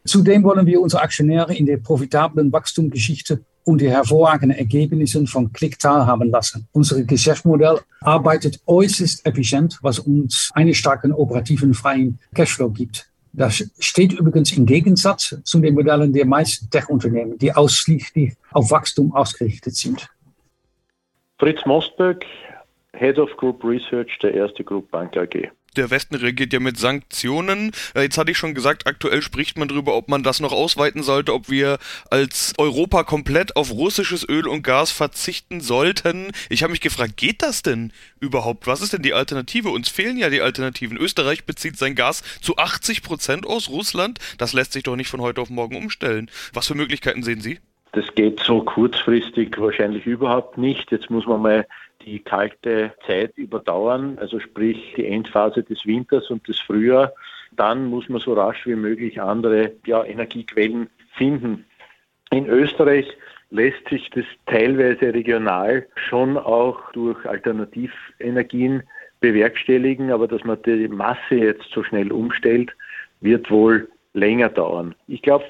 Zudem 0.07 0.45
wollen 0.45 0.67
wir 0.67 0.81
unsere 0.81 1.03
Aktionäre 1.03 1.55
in 1.55 1.65
der 1.65 1.79
profitablen 1.79 2.53
Wachstumsgeschichte 2.53 3.43
und 3.65 3.81
die 3.81 3.91
hervorragenden 3.91 4.59
Ergebnisse 4.59 5.27
von 5.27 5.51
Click 5.53 5.79
teilhaben 5.79 6.31
lassen. 6.31 6.69
Unser 6.73 7.03
Geschäftsmodell 7.05 7.81
arbeitet 8.03 8.61
äußerst 8.67 9.27
effizient, 9.27 9.79
was 9.81 9.99
uns 9.99 10.51
einen 10.55 10.75
starken 10.75 11.13
operativen 11.13 11.73
freien 11.73 12.19
Cashflow 12.35 12.69
gibt. 12.69 13.09
Das 13.33 13.65
steht 13.79 14.13
übrigens 14.13 14.57
im 14.57 14.67
Gegensatz 14.67 15.37
zu 15.43 15.59
den 15.61 15.75
Modellen 15.75 16.13
der 16.13 16.27
meisten 16.27 16.69
Tech-Unternehmen, 16.69 17.39
die 17.39 17.53
ausschließlich 17.53 18.35
auf 18.53 18.71
Wachstum 18.71 19.13
ausgerichtet 19.15 19.75
sind. 19.75 20.07
Fritz 21.39 21.65
Mostberg, 21.65 22.25
Head 22.93 23.19
of 23.19 23.31
Group 23.39 23.65
Research 23.65 24.19
der 24.23 24.35
Erste 24.35 24.63
Group 24.63 24.91
Bank 24.91 25.17
AG 25.17 25.51
der 25.77 25.91
Westen 25.91 26.15
reagiert 26.15 26.53
ja 26.53 26.61
mit 26.61 26.79
Sanktionen. 26.79 27.73
Äh, 27.95 28.03
jetzt 28.03 28.19
hatte 28.19 28.31
ich 28.31 28.39
schon 28.39 28.55
gesagt, 28.55 28.87
aktuell 28.87 29.23
spricht 29.23 29.59
man 29.59 29.69
darüber, 29.69 29.95
ob 29.95 30.09
man 30.09 30.23
das 30.23 30.41
noch 30.41 30.53
ausweiten 30.53 31.03
sollte, 31.03 31.33
ob 31.35 31.51
wir 31.51 31.79
als 32.11 32.53
Europa 32.59 33.05
komplett 33.05 33.57
auf 33.57 33.71
russisches 33.71 34.29
Öl 34.29 34.47
und 34.47 34.63
Gas 34.63 34.91
verzichten 34.91 35.61
sollten. 35.61 36.33
Ich 36.49 36.63
habe 36.63 36.73
mich 36.73 36.81
gefragt, 36.81 37.17
geht 37.17 37.43
das 37.43 37.63
denn 37.63 37.93
überhaupt? 38.21 38.67
Was 38.67 38.81
ist 38.81 38.93
denn 38.93 39.03
die 39.03 39.15
Alternative? 39.15 39.71
Uns 39.71 39.89
fehlen 39.89 40.17
ja 40.17 40.31
die 40.31 40.41
Alternativen. 40.41 40.97
Österreich 40.97 41.45
bezieht 41.45 41.79
sein 41.79 41.95
Gas 41.95 42.23
zu 42.41 42.57
80 42.57 43.03
Prozent 43.03 43.47
aus 43.47 43.69
Russland. 43.69 44.19
Das 44.39 44.53
lässt 44.53 44.73
sich 44.73 44.83
doch 44.83 44.97
nicht 44.97 45.09
von 45.09 45.21
heute 45.21 45.41
auf 45.41 45.51
morgen 45.51 45.77
umstellen. 45.77 46.31
Was 46.53 46.67
für 46.67 46.75
Möglichkeiten 46.75 47.23
sehen 47.23 47.41
Sie? 47.41 47.59
Das 47.95 48.13
geht 48.17 48.41
so 48.41 48.61
kurzfristig 48.61 49.57
wahrscheinlich 49.57 50.05
überhaupt 50.05 50.59
nicht. 50.59 50.91
Jetzt 50.91 51.11
muss 51.11 51.27
man 51.27 51.43
mal 51.43 51.67
die 52.05 52.19
kalte 52.19 52.93
Zeit 53.07 53.39
überdauern, 53.39 54.19
also 54.21 54.41
sprich 54.41 54.95
die 54.97 55.07
Endphase 55.07 55.63
des 55.63 55.87
Winters 55.87 56.29
und 56.29 56.47
des 56.49 56.59
Frühjahrs. 56.59 57.13
Dann 57.53 57.87
muss 57.87 58.09
man 58.09 58.21
so 58.21 58.33
rasch 58.33 58.67
wie 58.67 58.75
möglich 58.75 59.23
andere 59.23 59.73
ja, 59.87 60.05
Energiequellen 60.05 60.91
finden. 61.17 61.67
In 62.33 62.47
Österreich 62.49 63.07
lässt 63.51 63.89
sich 63.89 64.11
das 64.11 64.25
teilweise 64.47 65.15
regional 65.15 65.87
schon 65.95 66.37
auch 66.37 66.91
durch 66.93 67.25
Alternativenergien 67.27 68.83
bewerkstelligen, 69.21 70.11
aber 70.11 70.27
dass 70.27 70.43
man 70.43 70.61
die 70.67 70.89
Masse 70.89 71.37
jetzt 71.37 71.71
so 71.73 71.85
schnell 71.85 72.11
umstellt, 72.11 72.73
wird 73.21 73.49
wohl 73.53 73.89
länger 74.15 74.49
dauern. 74.49 74.97
Ich 75.07 75.23
glaube, 75.23 75.45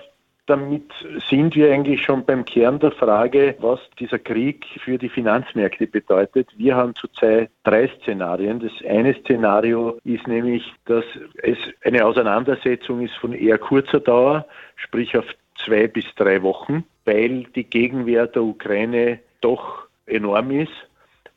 damit 0.47 0.91
sind 1.29 1.55
wir 1.57 1.73
eigentlich 1.73 2.03
schon 2.03 2.25
beim 2.25 2.45
Kern 2.45 2.79
der 2.79 2.93
Frage, 2.93 3.55
was 3.61 3.81
dieser 3.99 4.19
Krieg 4.19 4.65
für 4.85 4.99
die 4.99 5.09
Finanzmärkte 5.09 5.87
bedeutet. 5.87 6.49
Wir 6.57 6.77
haben 6.77 6.95
zurzeit 6.95 7.51
drei 7.63 7.89
Szenarien. 7.89 8.61
Das 8.61 8.73
eine 8.87 9.15
Szenario 9.15 9.99
ist 10.05 10.27
nämlich, 10.27 10.71
dass 10.85 11.05
es 11.43 11.57
eine 11.83 12.05
Auseinandersetzung 12.05 13.01
ist 13.01 13.15
von 13.15 13.33
eher 13.33 13.59
kurzer 13.59 14.01
Dauer, 14.01 14.47
sprich 14.77 15.17
auf 15.17 15.25
zwei 15.65 15.87
bis 15.87 16.05
drei 16.17 16.43
Wochen, 16.43 16.85
weil 17.05 17.45
die 17.55 17.65
Gegenwehr 17.65 18.27
der 18.27 18.43
Ukraine 18.43 19.21
doch 19.41 19.87
enorm 20.07 20.51
ist 20.51 20.73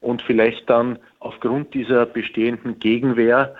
und 0.01 0.21
vielleicht 0.21 0.69
dann 0.69 0.99
aufgrund 1.19 1.73
dieser 1.73 2.05
bestehenden 2.05 2.79
Gegenwehr 2.79 3.55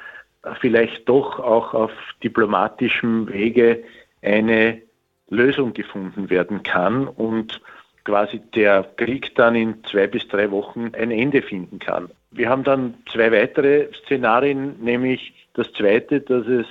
vielleicht 0.59 1.07
doch 1.07 1.39
auch 1.39 1.73
auf 1.73 1.91
diplomatischem 2.21 3.27
Wege 3.31 3.83
eine 4.21 4.81
Lösung 5.29 5.73
gefunden 5.73 6.29
werden 6.29 6.63
kann 6.63 7.07
und 7.07 7.61
quasi 8.03 8.39
der 8.55 8.83
Krieg 8.95 9.35
dann 9.35 9.55
in 9.55 9.83
zwei 9.83 10.07
bis 10.07 10.27
drei 10.29 10.49
Wochen 10.51 10.91
ein 10.93 11.11
Ende 11.11 11.41
finden 11.41 11.79
kann. 11.79 12.09
Wir 12.31 12.49
haben 12.49 12.63
dann 12.63 12.93
zwei 13.11 13.31
weitere 13.31 13.89
Szenarien, 14.03 14.81
nämlich 14.81 15.33
das 15.53 15.71
zweite, 15.73 16.21
dass 16.21 16.47
es 16.47 16.65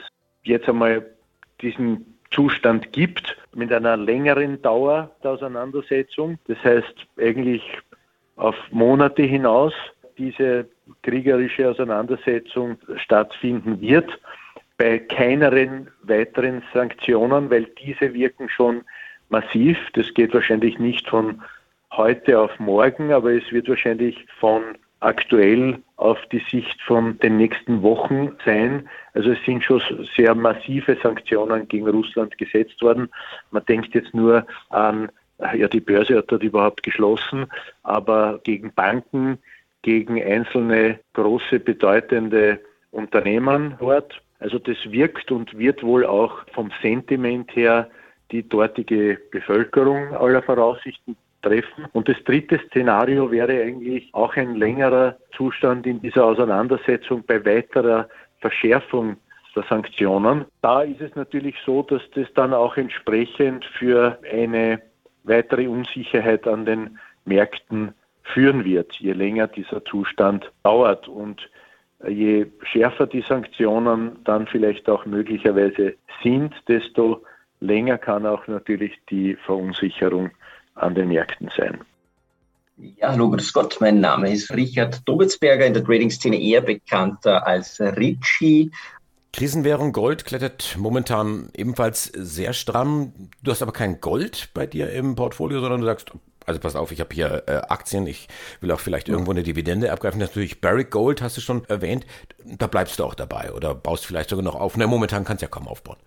jetzt 0.44 0.68
einmal 0.68 1.04
diesen 1.60 2.18
Zustand 2.30 2.92
gibt 2.92 3.36
mit 3.54 3.72
einer 3.72 3.96
längeren 3.96 4.60
Dauer 4.62 5.10
der 5.22 5.32
Auseinandersetzung. 5.32 6.38
Das 6.46 6.58
heißt 6.64 7.06
eigentlich 7.18 7.62
auf 8.36 8.56
Monate 8.70 9.22
hinaus 9.22 9.72
diese 10.18 10.66
kriegerische 11.02 11.68
Auseinandersetzung 11.68 12.78
stattfinden 12.96 13.80
wird 13.80 14.10
bei 14.78 14.98
keineren 14.98 15.88
weiteren 16.02 16.62
Sanktionen, 16.72 17.50
weil 17.50 17.64
diese 17.82 18.12
wirken 18.12 18.48
schon 18.48 18.82
massiv. 19.28 19.78
Das 19.94 20.12
geht 20.14 20.34
wahrscheinlich 20.34 20.78
nicht 20.78 21.08
von 21.08 21.42
heute 21.92 22.38
auf 22.38 22.58
morgen, 22.58 23.12
aber 23.12 23.32
es 23.32 23.50
wird 23.52 23.68
wahrscheinlich 23.68 24.26
von 24.38 24.62
aktuell 25.00 25.82
auf 25.96 26.18
die 26.32 26.42
Sicht 26.50 26.80
von 26.82 27.18
den 27.20 27.36
nächsten 27.36 27.82
Wochen 27.82 28.36
sein. 28.44 28.88
Also 29.14 29.32
es 29.32 29.38
sind 29.44 29.62
schon 29.62 29.80
sehr 30.16 30.34
massive 30.34 30.96
Sanktionen 31.02 31.68
gegen 31.68 31.88
Russland 31.88 32.36
gesetzt 32.38 32.80
worden. 32.82 33.08
Man 33.50 33.64
denkt 33.66 33.94
jetzt 33.94 34.14
nur 34.14 34.46
an, 34.70 35.10
ja, 35.38 35.68
die 35.68 35.80
Börse 35.80 36.16
hat 36.16 36.30
dort 36.30 36.42
überhaupt 36.42 36.82
geschlossen, 36.82 37.46
aber 37.82 38.40
gegen 38.44 38.72
Banken, 38.72 39.38
gegen 39.82 40.22
einzelne 40.22 40.98
große 41.12 41.60
bedeutende 41.60 42.58
Unternehmen 42.90 43.74
dort 43.78 44.22
also 44.38 44.58
das 44.58 44.76
wirkt 44.86 45.32
und 45.32 45.58
wird 45.58 45.82
wohl 45.82 46.04
auch 46.04 46.44
vom 46.52 46.70
Sentiment 46.82 47.54
her 47.56 47.88
die 48.30 48.46
dortige 48.48 49.18
Bevölkerung 49.30 50.14
aller 50.14 50.42
Voraussichten 50.42 51.16
treffen. 51.42 51.86
Und 51.92 52.08
das 52.08 52.16
dritte 52.24 52.60
Szenario 52.66 53.30
wäre 53.30 53.62
eigentlich 53.62 54.12
auch 54.12 54.34
ein 54.36 54.56
längerer 54.56 55.16
Zustand 55.36 55.86
in 55.86 56.00
dieser 56.00 56.24
Auseinandersetzung 56.24 57.22
bei 57.26 57.44
weiterer 57.44 58.08
Verschärfung 58.40 59.16
der 59.54 59.64
Sanktionen. 59.70 60.44
Da 60.60 60.82
ist 60.82 61.00
es 61.00 61.14
natürlich 61.14 61.56
so, 61.64 61.82
dass 61.82 62.02
das 62.14 62.26
dann 62.34 62.52
auch 62.52 62.76
entsprechend 62.76 63.64
für 63.64 64.18
eine 64.30 64.82
weitere 65.24 65.66
Unsicherheit 65.66 66.46
an 66.46 66.66
den 66.66 66.98
Märkten 67.24 67.94
führen 68.22 68.64
wird, 68.64 68.92
je 68.96 69.12
länger 69.12 69.48
dieser 69.48 69.84
Zustand 69.84 70.52
dauert. 70.62 71.08
Und 71.08 71.48
je 72.08 72.46
schärfer 72.62 73.06
die 73.06 73.22
Sanktionen 73.22 74.18
dann 74.24 74.46
vielleicht 74.46 74.88
auch 74.88 75.06
möglicherweise 75.06 75.94
sind, 76.22 76.54
desto 76.68 77.24
länger 77.60 77.98
kann 77.98 78.26
auch 78.26 78.46
natürlich 78.46 78.92
die 79.10 79.36
Verunsicherung 79.46 80.30
an 80.74 80.94
den 80.94 81.08
Märkten 81.08 81.50
sein. 81.56 81.80
Ja, 82.78 83.12
hallo, 83.12 83.30
grüß 83.30 83.54
Gott. 83.54 83.78
Mein 83.80 84.00
Name 84.00 84.30
ist 84.30 84.52
Richard 84.54 85.08
Dobitzberger, 85.08 85.64
in 85.64 85.72
der 85.72 85.82
Trading-Szene 85.82 86.38
eher 86.38 86.60
bekannter 86.60 87.46
als 87.46 87.80
Richie. 87.80 88.70
Krisenwährung 89.32 89.92
Gold 89.92 90.26
klettert 90.26 90.76
momentan 90.78 91.48
ebenfalls 91.54 92.04
sehr 92.04 92.52
stramm. 92.52 93.12
Du 93.42 93.50
hast 93.50 93.62
aber 93.62 93.72
kein 93.72 94.00
Gold 94.00 94.50
bei 94.52 94.66
dir 94.66 94.90
im 94.92 95.14
Portfolio, 95.14 95.60
sondern 95.60 95.80
du 95.80 95.86
sagst, 95.86 96.12
also 96.46 96.60
pass 96.60 96.76
auf, 96.76 96.92
ich 96.92 97.00
habe 97.00 97.14
hier 97.14 97.42
äh, 97.46 97.56
Aktien, 97.68 98.06
ich 98.06 98.28
will 98.60 98.70
auch 98.70 98.80
vielleicht 98.80 99.08
irgendwo 99.08 99.32
eine 99.32 99.42
Dividende 99.42 99.92
abgreifen. 99.92 100.20
Natürlich 100.20 100.60
Barrick 100.60 100.90
Gold 100.90 101.20
hast 101.20 101.36
du 101.36 101.40
schon 101.40 101.64
erwähnt. 101.66 102.06
Da 102.44 102.68
bleibst 102.68 102.98
du 102.98 103.04
auch 103.04 103.14
dabei 103.14 103.52
oder 103.52 103.74
baust 103.74 104.06
vielleicht 104.06 104.30
sogar 104.30 104.44
noch 104.44 104.54
auf. 104.54 104.76
Na, 104.76 104.86
momentan 104.86 105.24
kannst 105.24 105.42
du 105.42 105.46
ja 105.46 105.50
kaum 105.50 105.68
aufbauen. 105.68 105.98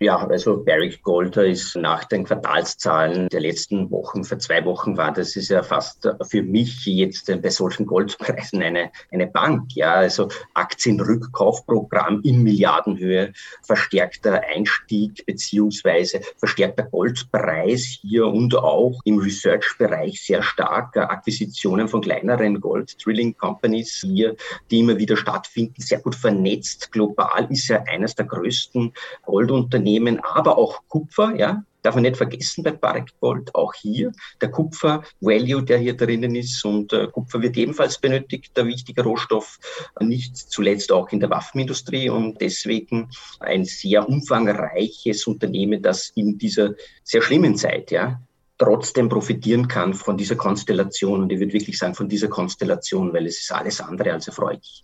Ja, 0.00 0.24
also 0.28 0.62
Barrick 0.62 1.02
Golder 1.02 1.44
ist 1.44 1.74
nach 1.74 2.04
den 2.04 2.22
Quartalszahlen 2.22 3.28
der 3.30 3.40
letzten 3.40 3.90
Wochen, 3.90 4.22
vor 4.22 4.38
zwei 4.38 4.64
Wochen 4.64 4.96
war 4.96 5.12
das 5.12 5.34
ist 5.34 5.48
ja 5.48 5.64
fast 5.64 6.08
für 6.28 6.42
mich 6.42 6.86
jetzt 6.86 7.26
bei 7.42 7.50
solchen 7.50 7.84
Goldpreisen 7.84 8.62
eine, 8.62 8.92
eine 9.10 9.26
Bank. 9.26 9.74
Ja, 9.74 9.94
also 9.94 10.28
Aktienrückkaufprogramm 10.54 12.20
in 12.22 12.44
Milliardenhöhe, 12.44 13.32
verstärkter 13.62 14.40
Einstieg 14.54 15.26
beziehungsweise 15.26 16.20
verstärkter 16.36 16.84
Goldpreis 16.84 17.98
hier 18.00 18.26
und 18.26 18.54
auch 18.54 19.00
im 19.04 19.18
Research-Bereich 19.18 20.22
sehr 20.22 20.44
stark. 20.44 20.96
Akquisitionen 20.96 21.88
von 21.88 22.02
kleineren 22.02 22.60
Gold-Drilling-Companies 22.60 24.04
hier, 24.06 24.36
die 24.70 24.78
immer 24.78 24.96
wieder 24.96 25.16
stattfinden, 25.16 25.82
sehr 25.82 25.98
gut 26.00 26.14
vernetzt. 26.14 26.92
Global 26.92 27.48
ist 27.50 27.66
ja 27.66 27.82
eines 27.88 28.14
der 28.14 28.26
größten 28.26 28.92
Goldunternehmen 29.24 29.87
Unternehmen, 29.88 30.20
aber 30.20 30.58
auch 30.58 30.82
Kupfer, 30.88 31.34
ja, 31.36 31.62
darf 31.82 31.94
man 31.94 32.02
nicht 32.02 32.16
vergessen 32.16 32.62
bei 32.62 32.72
Barrick 32.72 33.12
Gold, 33.20 33.54
auch 33.54 33.72
hier 33.74 34.12
der 34.40 34.50
Kupfer-Value, 34.50 35.62
der 35.62 35.78
hier 35.78 35.96
drinnen 35.96 36.34
ist. 36.34 36.62
Und 36.64 36.92
äh, 36.92 37.06
Kupfer 37.06 37.40
wird 37.40 37.56
ebenfalls 37.56 37.98
benötigt, 37.98 38.56
der 38.56 38.66
wichtige 38.66 39.02
Rohstoff, 39.02 39.58
nicht 40.00 40.36
zuletzt 40.36 40.92
auch 40.92 41.08
in 41.10 41.20
der 41.20 41.30
Waffenindustrie 41.30 42.10
und 42.10 42.40
deswegen 42.40 43.08
ein 43.40 43.64
sehr 43.64 44.08
umfangreiches 44.08 45.26
Unternehmen, 45.26 45.80
das 45.80 46.10
in 46.14 46.36
dieser 46.36 46.74
sehr 47.04 47.22
schlimmen 47.22 47.56
Zeit, 47.56 47.90
ja, 47.90 48.20
trotzdem 48.58 49.08
profitieren 49.08 49.68
kann 49.68 49.94
von 49.94 50.16
dieser 50.16 50.36
Konstellation. 50.36 51.22
Und 51.22 51.32
ich 51.32 51.38
würde 51.38 51.52
wirklich 51.52 51.78
sagen, 51.78 51.94
von 51.94 52.08
dieser 52.08 52.28
Konstellation, 52.28 53.12
weil 53.14 53.26
es 53.26 53.40
ist 53.40 53.52
alles 53.52 53.80
andere 53.80 54.12
als 54.12 54.26
erfreulich. 54.26 54.82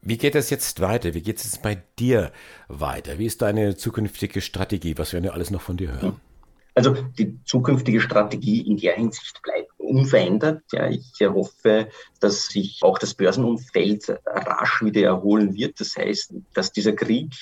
Wie 0.00 0.16
geht 0.16 0.34
es 0.34 0.50
jetzt 0.50 0.80
weiter? 0.80 1.14
Wie 1.14 1.22
geht 1.22 1.38
es 1.38 1.44
jetzt 1.44 1.62
bei 1.62 1.82
dir 1.98 2.32
weiter? 2.68 3.18
Wie 3.18 3.26
ist 3.26 3.42
deine 3.42 3.76
zukünftige 3.76 4.40
Strategie? 4.40 4.96
Was 4.96 5.12
werden 5.12 5.24
wir 5.24 5.34
alles 5.34 5.50
noch 5.50 5.62
von 5.62 5.76
dir 5.76 5.92
hören? 5.92 6.20
Also 6.74 6.94
die 6.94 7.42
zukünftige 7.44 8.00
Strategie 8.00 8.60
in 8.60 8.76
der 8.76 8.94
Hinsicht 8.94 9.42
bleibt 9.42 9.72
unverändert. 9.78 10.62
Ja, 10.70 10.88
ich 10.88 11.12
hoffe, 11.22 11.88
dass 12.20 12.46
sich 12.46 12.78
auch 12.82 12.98
das 13.00 13.14
Börsenumfeld 13.14 14.16
rasch 14.24 14.84
wieder 14.84 15.02
erholen 15.02 15.54
wird. 15.54 15.80
Das 15.80 15.96
heißt, 15.96 16.34
dass 16.54 16.70
dieser 16.70 16.92
Krieg, 16.92 17.34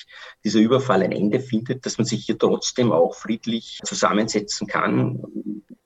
dieser 0.43 0.59
Überfall 0.59 1.03
ein 1.03 1.11
Ende 1.11 1.39
findet, 1.39 1.85
dass 1.85 1.99
man 1.99 2.05
sich 2.05 2.25
hier 2.25 2.39
trotzdem 2.39 2.91
auch 2.91 3.13
friedlich 3.13 3.79
zusammensetzen 3.83 4.65
kann 4.65 5.21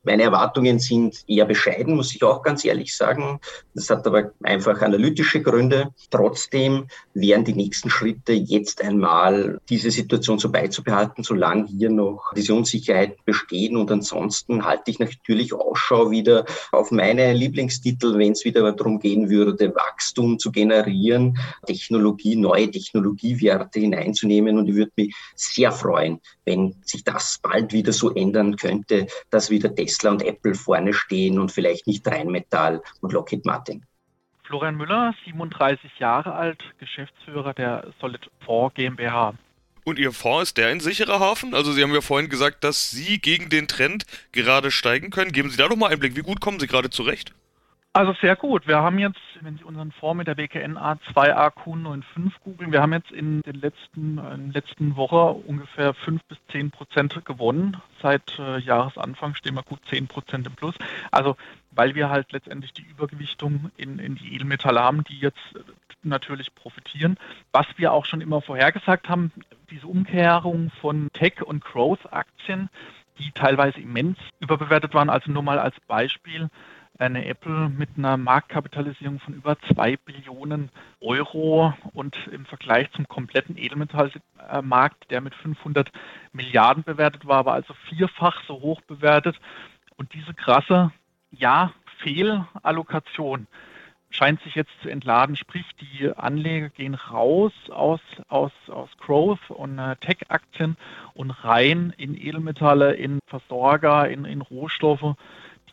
meine 0.03 0.24
Erwartungen 0.24 0.79
sind 0.79 1.24
eher 1.27 1.46
bescheiden, 1.46 1.96
muss 1.96 2.15
ich 2.15 2.24
auch 2.24 2.41
ganz 2.41 2.65
ehrlich 2.65 2.96
sagen. 2.96 3.39
Das 3.75 3.89
hat 3.89 4.08
aber 4.08 4.31
einfach 4.41 4.81
analytische 4.81 5.41
Gründe. 5.41 5.93
Trotzdem 6.10 6.88
wären 7.13 7.46
die 7.46 7.53
nächsten 7.53 7.89
Schritte 7.89 8.34
jetzt 8.34 8.81
einmal 8.81 9.60
diese 9.70 9.91
Situation 9.91 10.39
so 10.39 10.51
beizubehalten, 10.51 11.24
solange 11.24 11.67
hier 11.67 11.91
noch 11.91 12.34
diese 12.36 12.55
Unsicherheiten 12.55 13.17
bestehen. 13.25 13.77
Und 13.77 13.91
ansonsten 13.91 14.65
halte 14.65 14.89
ich 14.89 15.00
natürlich 15.00 15.53
Ausschau 15.53 16.10
wieder 16.10 16.46
auf 16.72 16.89
meine 16.89 17.34
Lieblingstitel, 17.34 18.17
wenn 18.17 18.31
es 18.31 18.43
wieder 18.43 18.72
darum 18.72 19.00
gehen 19.00 19.29
würde, 19.29 19.74
Wachstum 19.75 20.39
zu 20.39 20.51
generieren, 20.51 21.38
Technologie, 21.67 22.36
neue 22.36 22.72
Technologiewerte 22.72 23.79
hineinzunehmen. 23.79 24.58
Und 24.58 24.67
ich 24.67 24.75
würde 24.75 24.91
mich 24.96 25.15
sehr 25.36 25.72
freuen, 25.72 26.20
wenn 26.46 26.75
sich 26.84 27.03
das 27.03 27.39
bald 27.41 27.72
wieder 27.72 27.93
so 27.93 28.10
ändern 28.13 28.55
könnte, 28.55 29.05
dass 29.29 29.51
wieder 29.51 29.70
Tesla 29.91 30.12
und 30.12 30.24
Apple 30.24 30.55
vorne 30.55 30.93
stehen 30.93 31.38
und 31.39 31.51
vielleicht 31.51 31.88
nicht 31.88 32.07
Rheinmetall 32.07 32.81
und 33.01 33.12
Lockheed 33.12 33.45
Martin. 33.45 33.86
Florian 34.43 34.75
Müller, 34.75 35.13
37 35.25 36.00
Jahre 36.00 36.33
alt, 36.33 36.62
Geschäftsführer 36.79 37.54
der 37.54 37.88
Solid 37.99 38.30
4 38.45 38.71
GmbH. 38.73 39.34
Und 39.84 39.97
Ihr 39.97 40.12
Fonds 40.12 40.49
ist 40.49 40.58
der 40.58 40.67
ein 40.67 40.80
sicherer 40.80 41.19
Hafen? 41.19 41.56
Also 41.56 41.71
Sie 41.71 41.82
haben 41.82 41.93
ja 41.93 42.01
vorhin 42.01 42.30
gesagt, 42.30 42.63
dass 42.63 42.91
Sie 42.91 43.19
gegen 43.19 43.49
den 43.49 43.67
Trend 43.67 44.06
gerade 44.32 44.71
steigen 44.71 45.10
können. 45.10 45.32
Geben 45.32 45.49
Sie 45.49 45.58
da 45.58 45.67
doch 45.67 45.75
mal 45.75 45.91
Einblick. 45.91 46.15
Wie 46.15 46.21
gut 46.21 46.39
kommen 46.39 46.60
Sie 46.60 46.67
gerade 46.67 46.89
zurecht? 46.89 47.34
Also 47.93 48.13
sehr 48.21 48.38
gut. 48.38 48.69
Wir 48.69 48.77
haben 48.77 48.99
jetzt, 48.99 49.19
wenn 49.41 49.58
Sie 49.58 49.65
unseren 49.65 49.91
Fonds 49.91 50.17
mit 50.17 50.27
der 50.27 50.38
WKN 50.38 50.77
A2AQ95 50.77 52.32
googeln, 52.41 52.71
wir 52.71 52.82
haben 52.82 52.93
jetzt 52.93 53.12
in 53.12 53.41
den 53.41 53.60
letzten, 53.60 54.17
in 54.17 54.54
letzten 54.54 54.95
Woche 54.95 55.34
ungefähr 55.45 55.93
5 55.93 56.23
bis 56.23 56.38
10 56.54 56.71
Prozent 56.71 57.25
gewonnen. 57.25 57.75
Seit 58.01 58.39
äh, 58.39 58.60
Jahresanfang 58.60 59.36
stehen 59.36 59.56
wir 59.56 59.63
gut 59.63 59.82
10 59.89 60.08
Prozent 60.08 60.47
im 60.47 60.54
Plus. 60.54 60.75
Also 61.12 61.36
weil 61.71 61.93
wir 61.93 62.10
halt 62.10 62.32
letztendlich 62.32 62.71
die 62.71 62.84
Übergewichtung 62.86 63.71
in, 63.75 63.99
in 63.99 64.15
die 64.15 64.36
Edelmetalle 64.36 64.80
haben, 64.80 65.04
die 65.04 65.19
jetzt 65.19 65.56
äh, 65.56 65.60
natürlich 66.01 66.56
profitieren. 66.56 67.17
Was 67.51 67.67
wir 67.75 67.91
auch 67.91 68.06
schon 68.06 68.21
immer 68.21 68.41
vorhergesagt 68.41 69.10
haben, 69.10 69.34
diese 69.69 69.88
Umkehrung 69.88 70.71
von 70.80 71.10
Tech- 71.12 71.43
und 71.43 71.62
Growth-Aktien, 71.62 72.69
die 73.19 73.32
teilweise 73.32 73.82
immens 73.82 74.17
überbewertet 74.39 74.93
waren. 74.93 75.10
Also 75.10 75.30
nur 75.30 75.43
mal 75.43 75.60
als 75.60 75.75
Beispiel 75.88 76.49
eine 76.97 77.25
Apple 77.25 77.69
mit 77.69 77.89
einer 77.97 78.17
Marktkapitalisierung 78.17 79.19
von 79.19 79.34
über 79.34 79.58
2 79.73 79.97
Billionen 79.97 80.69
Euro 80.99 81.73
und 81.93 82.15
im 82.32 82.45
Vergleich 82.45 82.91
zum 82.91 83.08
kompletten 83.08 83.58
Edelmetallmarkt, 83.58 85.10
der 85.10 85.21
mit 85.21 85.34
500 85.36 85.91
Milliarden 86.32 86.84
bewertet 86.84 87.25
war, 87.25 87.45
war 87.45 87.54
also 87.54 87.73
vierfach 87.89 88.43
so 88.47 88.62
hoch 88.62 88.82
bewertet. 88.82 89.39
Und 89.95 90.13
diese 90.13 90.34
krasse, 90.34 90.91
ja, 91.32 91.73
Fehlallokation 91.99 93.47
scheint 94.12 94.41
sich 94.41 94.56
jetzt 94.56 94.71
zu 94.82 94.89
entladen, 94.89 95.36
sprich 95.36 95.65
die 95.80 96.12
Anleger 96.15 96.69
gehen 96.69 96.95
raus 96.95 97.54
aus, 97.69 98.01
aus, 98.27 98.51
aus 98.67 98.89
Growth 98.99 99.49
und 99.49 99.80
äh, 99.80 99.95
Tech-Aktien 99.95 100.75
und 101.13 101.32
rein 101.32 101.93
in 101.97 102.15
Edelmetalle, 102.15 102.93
in 102.93 103.19
Versorger, 103.27 104.10
in, 104.10 104.25
in 104.25 104.41
Rohstoffe 104.41 105.15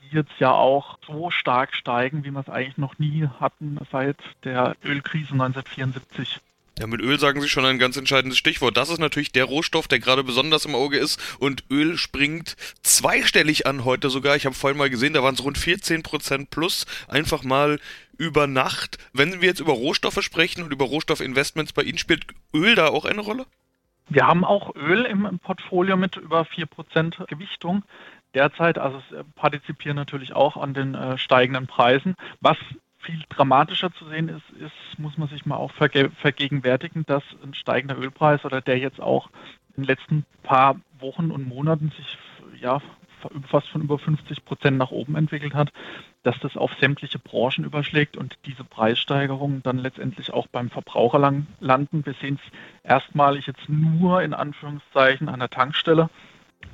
die 0.08 0.16
jetzt 0.16 0.38
ja 0.38 0.52
auch 0.52 0.98
so 1.06 1.30
stark 1.30 1.74
steigen, 1.74 2.24
wie 2.24 2.30
wir 2.30 2.40
es 2.40 2.48
eigentlich 2.48 2.78
noch 2.78 2.98
nie 2.98 3.28
hatten 3.40 3.78
seit 3.90 4.18
der 4.44 4.76
Ölkrise 4.84 5.32
1974. 5.32 6.40
Ja, 6.78 6.86
mit 6.86 7.00
Öl 7.00 7.18
sagen 7.18 7.40
Sie 7.40 7.48
schon 7.48 7.64
ein 7.64 7.80
ganz 7.80 7.96
entscheidendes 7.96 8.38
Stichwort. 8.38 8.76
Das 8.76 8.88
ist 8.88 9.00
natürlich 9.00 9.32
der 9.32 9.46
Rohstoff, 9.46 9.88
der 9.88 9.98
gerade 9.98 10.22
besonders 10.22 10.64
im 10.64 10.76
Auge 10.76 10.96
ist. 10.96 11.20
Und 11.40 11.64
Öl 11.70 11.98
springt 11.98 12.56
zweistellig 12.82 13.66
an 13.66 13.84
heute 13.84 14.10
sogar. 14.10 14.36
Ich 14.36 14.46
habe 14.46 14.54
vorhin 14.54 14.78
mal 14.78 14.88
gesehen, 14.88 15.12
da 15.12 15.22
waren 15.24 15.34
es 15.34 15.42
rund 15.42 15.58
14% 15.58 16.46
plus. 16.50 16.86
Einfach 17.08 17.42
mal 17.42 17.80
über 18.16 18.46
Nacht. 18.46 18.98
Wenn 19.12 19.40
wir 19.40 19.48
jetzt 19.48 19.58
über 19.58 19.72
Rohstoffe 19.72 20.22
sprechen 20.22 20.62
und 20.62 20.72
über 20.72 20.84
Rohstoffinvestments 20.84 21.72
bei 21.72 21.82
Ihnen, 21.82 21.98
spielt 21.98 22.26
Öl 22.54 22.76
da 22.76 22.88
auch 22.88 23.06
eine 23.06 23.22
Rolle? 23.22 23.46
Wir 24.08 24.26
haben 24.26 24.44
auch 24.44 24.74
Öl 24.76 25.04
im 25.04 25.38
Portfolio 25.40 25.96
mit 25.96 26.16
über 26.16 26.42
4% 26.42 27.26
Gewichtung 27.26 27.82
derzeit. 28.34 28.78
Also 28.78 28.98
es 28.98 29.16
äh, 29.16 29.24
partizipieren 29.34 29.96
natürlich 29.96 30.34
auch 30.34 30.56
an 30.56 30.74
den 30.74 30.94
äh, 30.94 31.18
steigenden 31.18 31.66
Preisen. 31.66 32.14
Was 32.40 32.56
viel 32.98 33.22
dramatischer 33.28 33.92
zu 33.92 34.08
sehen 34.08 34.28
ist, 34.28 34.50
ist, 34.60 34.98
muss 34.98 35.16
man 35.16 35.28
sich 35.28 35.46
mal 35.46 35.56
auch 35.56 35.72
verge 35.72 36.10
vergegenwärtigen, 36.10 37.04
dass 37.06 37.22
ein 37.42 37.54
steigender 37.54 37.96
Ölpreis 37.96 38.44
oder 38.44 38.60
der 38.60 38.78
jetzt 38.78 39.00
auch 39.00 39.30
in 39.76 39.84
den 39.84 39.84
letzten 39.84 40.24
paar 40.42 40.80
Wochen 40.98 41.30
und 41.30 41.48
Monaten 41.48 41.92
sich 41.96 42.18
ja 42.60 42.80
fast 43.48 43.68
von 43.68 43.82
über 43.82 43.98
50 43.98 44.44
Prozent 44.44 44.78
nach 44.78 44.90
oben 44.90 45.16
entwickelt 45.16 45.54
hat, 45.54 45.72
dass 46.22 46.38
das 46.40 46.56
auf 46.56 46.72
sämtliche 46.80 47.18
Branchen 47.18 47.64
überschlägt 47.64 48.16
und 48.16 48.36
diese 48.46 48.64
Preissteigerungen 48.64 49.62
dann 49.62 49.78
letztendlich 49.78 50.32
auch 50.32 50.46
beim 50.46 50.70
Verbraucher 50.70 51.18
landen. 51.60 52.06
Wir 52.06 52.14
sehen 52.20 52.38
es 52.42 52.52
erstmalig 52.88 53.46
jetzt 53.46 53.68
nur 53.68 54.22
in 54.22 54.34
Anführungszeichen 54.34 55.28
an 55.28 55.40
der 55.40 55.50
Tankstelle. 55.50 56.10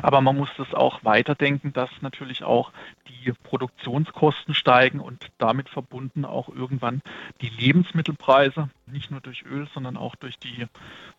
Aber 0.03 0.20
man 0.20 0.37
muss 0.37 0.51
das 0.57 0.75
auch 0.75 1.05
weiterdenken, 1.05 1.73
dass 1.73 1.90
natürlich 2.01 2.44
auch 2.44 2.73
die 3.09 3.33
Produktionskosten 3.33 4.55
steigen 4.55 5.01
und 5.01 5.31
damit 5.38 5.68
verbunden 5.68 6.25
auch 6.25 6.49
irgendwann 6.49 7.01
die 7.40 7.49
Lebensmittelpreise, 7.49 8.68
nicht 8.87 9.11
nur 9.11 9.20
durch 9.20 9.44
Öl, 9.44 9.66
sondern 9.73 9.97
auch 9.97 10.14
durch 10.16 10.38
die, 10.38 10.66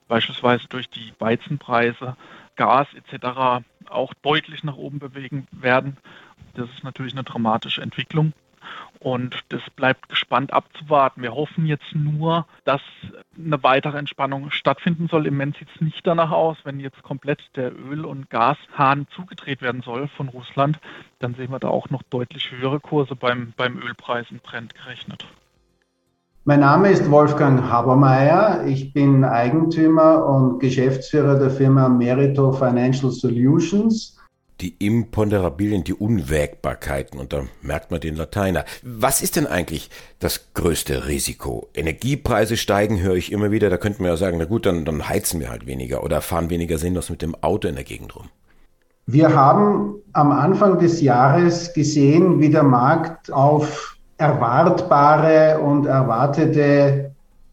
beispielsweise 0.07 0.67
durch 0.67 0.89
die 0.89 1.13
Weizenpreise, 1.19 2.15
Gas 2.55 2.87
etc. 2.93 3.65
auch 3.89 4.13
deutlich 4.21 4.63
nach 4.63 4.77
oben 4.77 4.99
bewegen 4.99 5.47
werden. 5.51 5.97
Das 6.53 6.69
ist 6.69 6.83
natürlich 6.83 7.13
eine 7.13 7.23
dramatische 7.23 7.81
Entwicklung. 7.81 8.33
Und 8.99 9.43
das 9.49 9.61
bleibt 9.75 10.09
gespannt 10.09 10.51
abzuwarten. 10.53 11.21
Wir 11.21 11.35
hoffen 11.35 11.65
jetzt 11.65 11.93
nur, 11.93 12.45
dass 12.63 12.81
eine 13.37 13.61
weitere 13.61 13.97
Entspannung 13.97 14.49
stattfinden 14.51 15.07
soll. 15.09 15.27
Im 15.27 15.35
Moment 15.35 15.57
sieht 15.57 15.67
es 15.75 15.81
nicht 15.81 16.07
danach 16.07 16.31
aus. 16.31 16.57
Wenn 16.63 16.79
jetzt 16.79 17.03
komplett 17.03 17.39
der 17.55 17.71
Öl- 17.71 18.05
und 18.05 18.29
Gashahn 18.29 19.07
zugedreht 19.15 19.61
werden 19.61 19.81
soll 19.81 20.07
von 20.07 20.29
Russland, 20.29 20.79
dann 21.19 21.35
sehen 21.35 21.51
wir 21.51 21.59
da 21.59 21.67
auch 21.67 21.89
noch 21.89 22.03
deutlich 22.03 22.51
höhere 22.51 22.79
Kurse 22.79 23.15
beim, 23.15 23.53
beim 23.57 23.77
Ölpreis 23.77 24.25
in 24.31 24.39
Brent 24.39 24.73
gerechnet. 24.73 25.25
Mein 26.47 26.59
Name 26.59 26.89
ist 26.89 27.09
Wolfgang 27.09 27.63
Habermeier. 27.63 28.65
Ich 28.67 28.93
bin 28.93 29.23
Eigentümer 29.23 30.27
und 30.27 30.59
Geschäftsführer 30.59 31.39
der 31.39 31.49
Firma 31.49 31.89
Merito 31.89 32.51
Financial 32.51 33.11
Solutions. 33.11 34.15
Die 34.61 34.75
Imponderabilien, 34.79 35.83
die 35.83 35.93
Unwägbarkeiten, 35.93 37.19
und 37.19 37.33
da 37.33 37.43
merkt 37.61 37.91
man 37.91 37.99
den 37.99 38.15
Lateiner. 38.15 38.63
Was 38.83 39.21
ist 39.21 39.35
denn 39.35 39.47
eigentlich 39.47 39.89
das 40.19 40.53
größte 40.53 41.07
Risiko? 41.07 41.67
Energiepreise 41.73 42.55
steigen, 42.55 43.01
höre 43.01 43.15
ich 43.15 43.31
immer 43.31 43.51
wieder. 43.51 43.69
Da 43.69 43.77
könnte 43.77 44.01
man 44.01 44.11
ja 44.11 44.17
sagen, 44.17 44.37
na 44.37 44.45
gut, 44.45 44.65
dann, 44.65 44.85
dann 44.85 45.09
heizen 45.09 45.39
wir 45.39 45.49
halt 45.49 45.67
weniger 45.67 46.03
oder 46.03 46.21
fahren 46.21 46.49
weniger 46.49 46.77
sinnlos 46.77 47.09
mit 47.09 47.21
dem 47.21 47.35
Auto 47.35 47.67
in 47.67 47.75
der 47.75 47.83
Gegend 47.83 48.15
rum. 48.15 48.29
Wir 49.07 49.35
haben 49.35 49.95
am 50.13 50.31
Anfang 50.31 50.79
des 50.79 51.01
Jahres 51.01 51.73
gesehen, 51.73 52.39
wie 52.39 52.49
der 52.49 52.63
Markt 52.63 53.31
auf 53.31 53.97
erwartbare 54.17 55.59
und 55.59 55.85
erwartete 55.85 57.04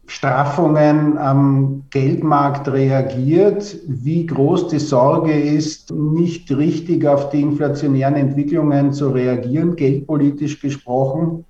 Straffungen 0.05 1.17
am 1.17 1.83
Geldmarkt 1.89 2.67
reagiert, 2.67 3.77
wie 3.87 4.25
groß 4.25 4.67
die 4.67 4.79
Sorge 4.79 5.33
ist, 5.33 5.91
nicht 5.91 6.51
richtig 6.51 7.05
auf 7.05 7.29
die 7.29 7.41
inflationären 7.41 8.15
Entwicklungen 8.15 8.91
zu 8.91 9.09
reagieren, 9.09 9.75
geldpolitisch 9.75 10.61
gesprochen. 10.61 11.45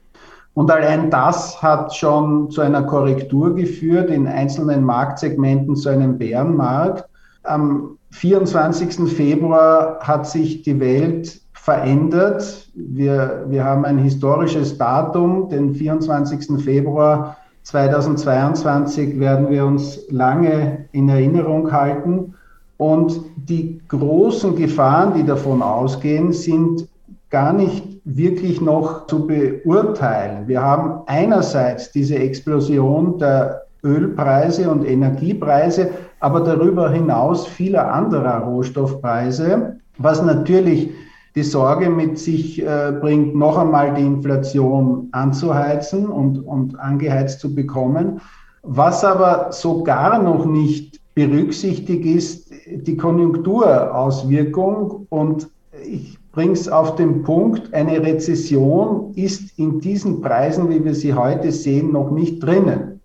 Und 0.53 0.69
allein 0.69 1.09
das 1.09 1.61
hat 1.63 1.95
schon 1.95 2.51
zu 2.51 2.61
einer 2.61 2.83
Korrektur 2.83 3.55
geführt, 3.55 4.11
in 4.11 4.27
einzelnen 4.27 4.83
Marktsegmenten 4.83 5.75
zu 5.75 5.89
einem 5.89 6.19
Bärenmarkt. 6.19 7.09
Am 7.43 7.97
24. 8.11 9.09
Februar 9.09 9.97
hat 10.01 10.27
sich 10.27 10.61
die 10.61 10.79
Welt 10.79 11.41
verändert. 11.53 12.69
Wir, 12.75 13.45
wir 13.47 13.63
haben 13.63 13.85
ein 13.85 13.97
historisches 13.97 14.77
Datum, 14.77 15.49
den 15.49 15.73
24. 15.73 16.61
Februar 16.61 17.37
2022 17.63 19.19
werden 19.19 19.49
wir 19.49 19.65
uns 19.65 19.99
lange 20.09 20.85
in 20.91 21.09
Erinnerung 21.09 21.71
halten. 21.71 22.35
Und 22.77 23.21
die 23.35 23.81
großen 23.87 24.55
Gefahren, 24.55 25.13
die 25.13 25.25
davon 25.25 25.61
ausgehen, 25.61 26.33
sind 26.33 26.87
gar 27.29 27.53
nicht 27.53 27.99
wirklich 28.05 28.61
noch 28.61 29.07
zu 29.07 29.25
beurteilen. 29.25 30.47
Wir 30.47 30.61
haben 30.61 31.01
einerseits 31.07 31.91
diese 31.91 32.15
Explosion 32.15 33.17
der 33.17 33.63
Ölpreise 33.83 34.69
und 34.69 34.85
Energiepreise, 34.85 35.89
aber 36.19 36.41
darüber 36.41 36.89
hinaus 36.91 37.47
vieler 37.47 37.93
anderer 37.93 38.39
Rohstoffpreise, 38.39 39.77
was 39.97 40.21
natürlich 40.21 40.89
die 41.35 41.43
Sorge 41.43 41.89
mit 41.89 42.19
sich 42.19 42.61
äh, 42.61 42.93
bringt, 42.99 43.35
noch 43.35 43.57
einmal 43.57 43.93
die 43.95 44.05
Inflation 44.05 45.07
anzuheizen 45.11 46.07
und, 46.07 46.45
und 46.45 46.79
angeheizt 46.79 47.39
zu 47.39 47.53
bekommen. 47.53 48.21
Was 48.61 49.03
aber 49.03 49.51
so 49.51 49.83
gar 49.83 50.21
noch 50.21 50.45
nicht 50.45 51.01
berücksichtigt 51.15 52.05
ist, 52.05 52.51
die 52.67 52.97
Konjunkturauswirkung. 52.97 55.07
Und 55.09 55.49
ich 55.85 56.17
bringe 56.31 56.53
es 56.53 56.69
auf 56.69 56.95
den 56.95 57.23
Punkt, 57.23 57.73
eine 57.73 58.01
Rezession 58.01 59.11
ist 59.15 59.57
in 59.57 59.79
diesen 59.79 60.21
Preisen, 60.21 60.69
wie 60.69 60.83
wir 60.83 60.95
sie 60.95 61.13
heute 61.13 61.51
sehen, 61.51 61.91
noch 61.91 62.11
nicht 62.11 62.41
drinnen. 62.41 62.99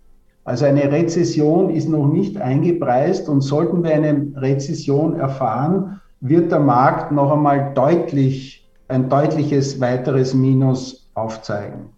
Also 0.45 0.65
eine 0.65 0.91
Rezession 0.91 1.69
ist 1.69 1.89
noch 1.89 2.07
nicht 2.07 2.37
eingepreist 2.37 3.29
und 3.29 3.41
sollten 3.41 3.83
wir 3.83 3.91
eine 3.91 4.31
Rezession 4.35 5.19
erfahren, 5.19 6.01
wird 6.21 6.51
der 6.51 6.59
Markt 6.59 7.11
noch 7.11 7.31
einmal 7.31 7.73
deutlich, 7.73 8.67
ein 8.87 9.09
deutliches 9.09 9.79
weiteres 9.79 10.33
Minus 10.33 11.09
aufzeigen. 11.13 11.89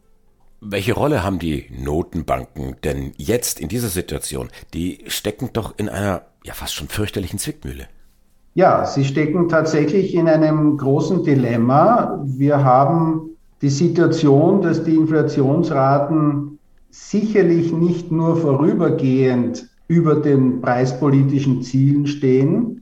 Welche 0.59 0.93
Rolle 0.93 1.23
haben 1.23 1.39
die 1.39 1.65
Notenbanken 1.75 2.75
denn 2.83 3.13
jetzt 3.17 3.59
in 3.59 3.67
dieser 3.67 3.87
Situation? 3.87 4.49
Die 4.73 5.03
stecken 5.07 5.49
doch 5.53 5.73
in 5.77 5.89
einer 5.89 6.21
ja 6.43 6.53
fast 6.53 6.75
schon 6.75 6.87
fürchterlichen 6.87 7.39
Zwickmühle. 7.39 7.87
Ja, 8.53 8.85
sie 8.85 9.05
stecken 9.05 9.47
tatsächlich 9.47 10.13
in 10.13 10.27
einem 10.27 10.77
großen 10.77 11.23
Dilemma. 11.23 12.21
Wir 12.25 12.63
haben 12.63 13.37
die 13.61 13.69
Situation, 13.69 14.61
dass 14.61 14.83
die 14.83 14.95
Inflationsraten 14.95 16.59
sicherlich 16.89 17.71
nicht 17.71 18.11
nur 18.11 18.35
vorübergehend 18.35 19.69
über 19.87 20.15
den 20.15 20.61
preispolitischen 20.61 21.61
Zielen 21.61 22.07
stehen, 22.07 22.80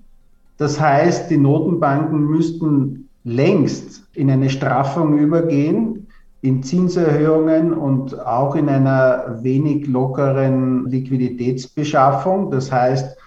das 0.59 0.77
heißt, 0.77 1.31
die 1.31 1.37
Notenbanken 1.37 2.25
müssten 2.25 3.09
längst 3.23 4.03
in 4.13 4.29
eine 4.29 4.49
Straffung 4.49 5.17
übergehen, 5.17 6.07
in 6.41 6.61
Zinserhöhungen 6.63 7.73
und 7.73 8.19
auch 8.25 8.55
in 8.55 8.67
einer 8.67 9.39
wenig 9.41 9.87
lockeren 9.87 10.85
Liquiditätsbeschaffung. 10.85 12.51
Das 12.51 12.69
heißt, 12.69 13.17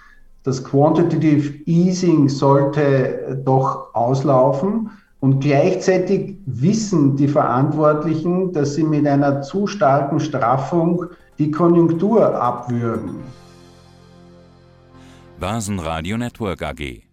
das 0.43 0.63
Quantitative 0.63 1.55
Easing 1.65 2.29
sollte 2.29 3.41
doch 3.43 3.95
auslaufen. 3.95 4.91
Und 5.19 5.39
gleichzeitig 5.39 6.37
wissen 6.45 7.15
die 7.15 7.27
Verantwortlichen, 7.27 8.53
dass 8.53 8.75
sie 8.75 8.83
mit 8.83 9.07
einer 9.07 9.41
zu 9.41 9.65
starken 9.65 10.19
Straffung 10.19 11.05
die 11.39 11.49
Konjunktur 11.49 12.35
abwürgen. 12.35 13.15
Basen 15.39 15.77
Network 15.77 16.61
AG 16.61 17.12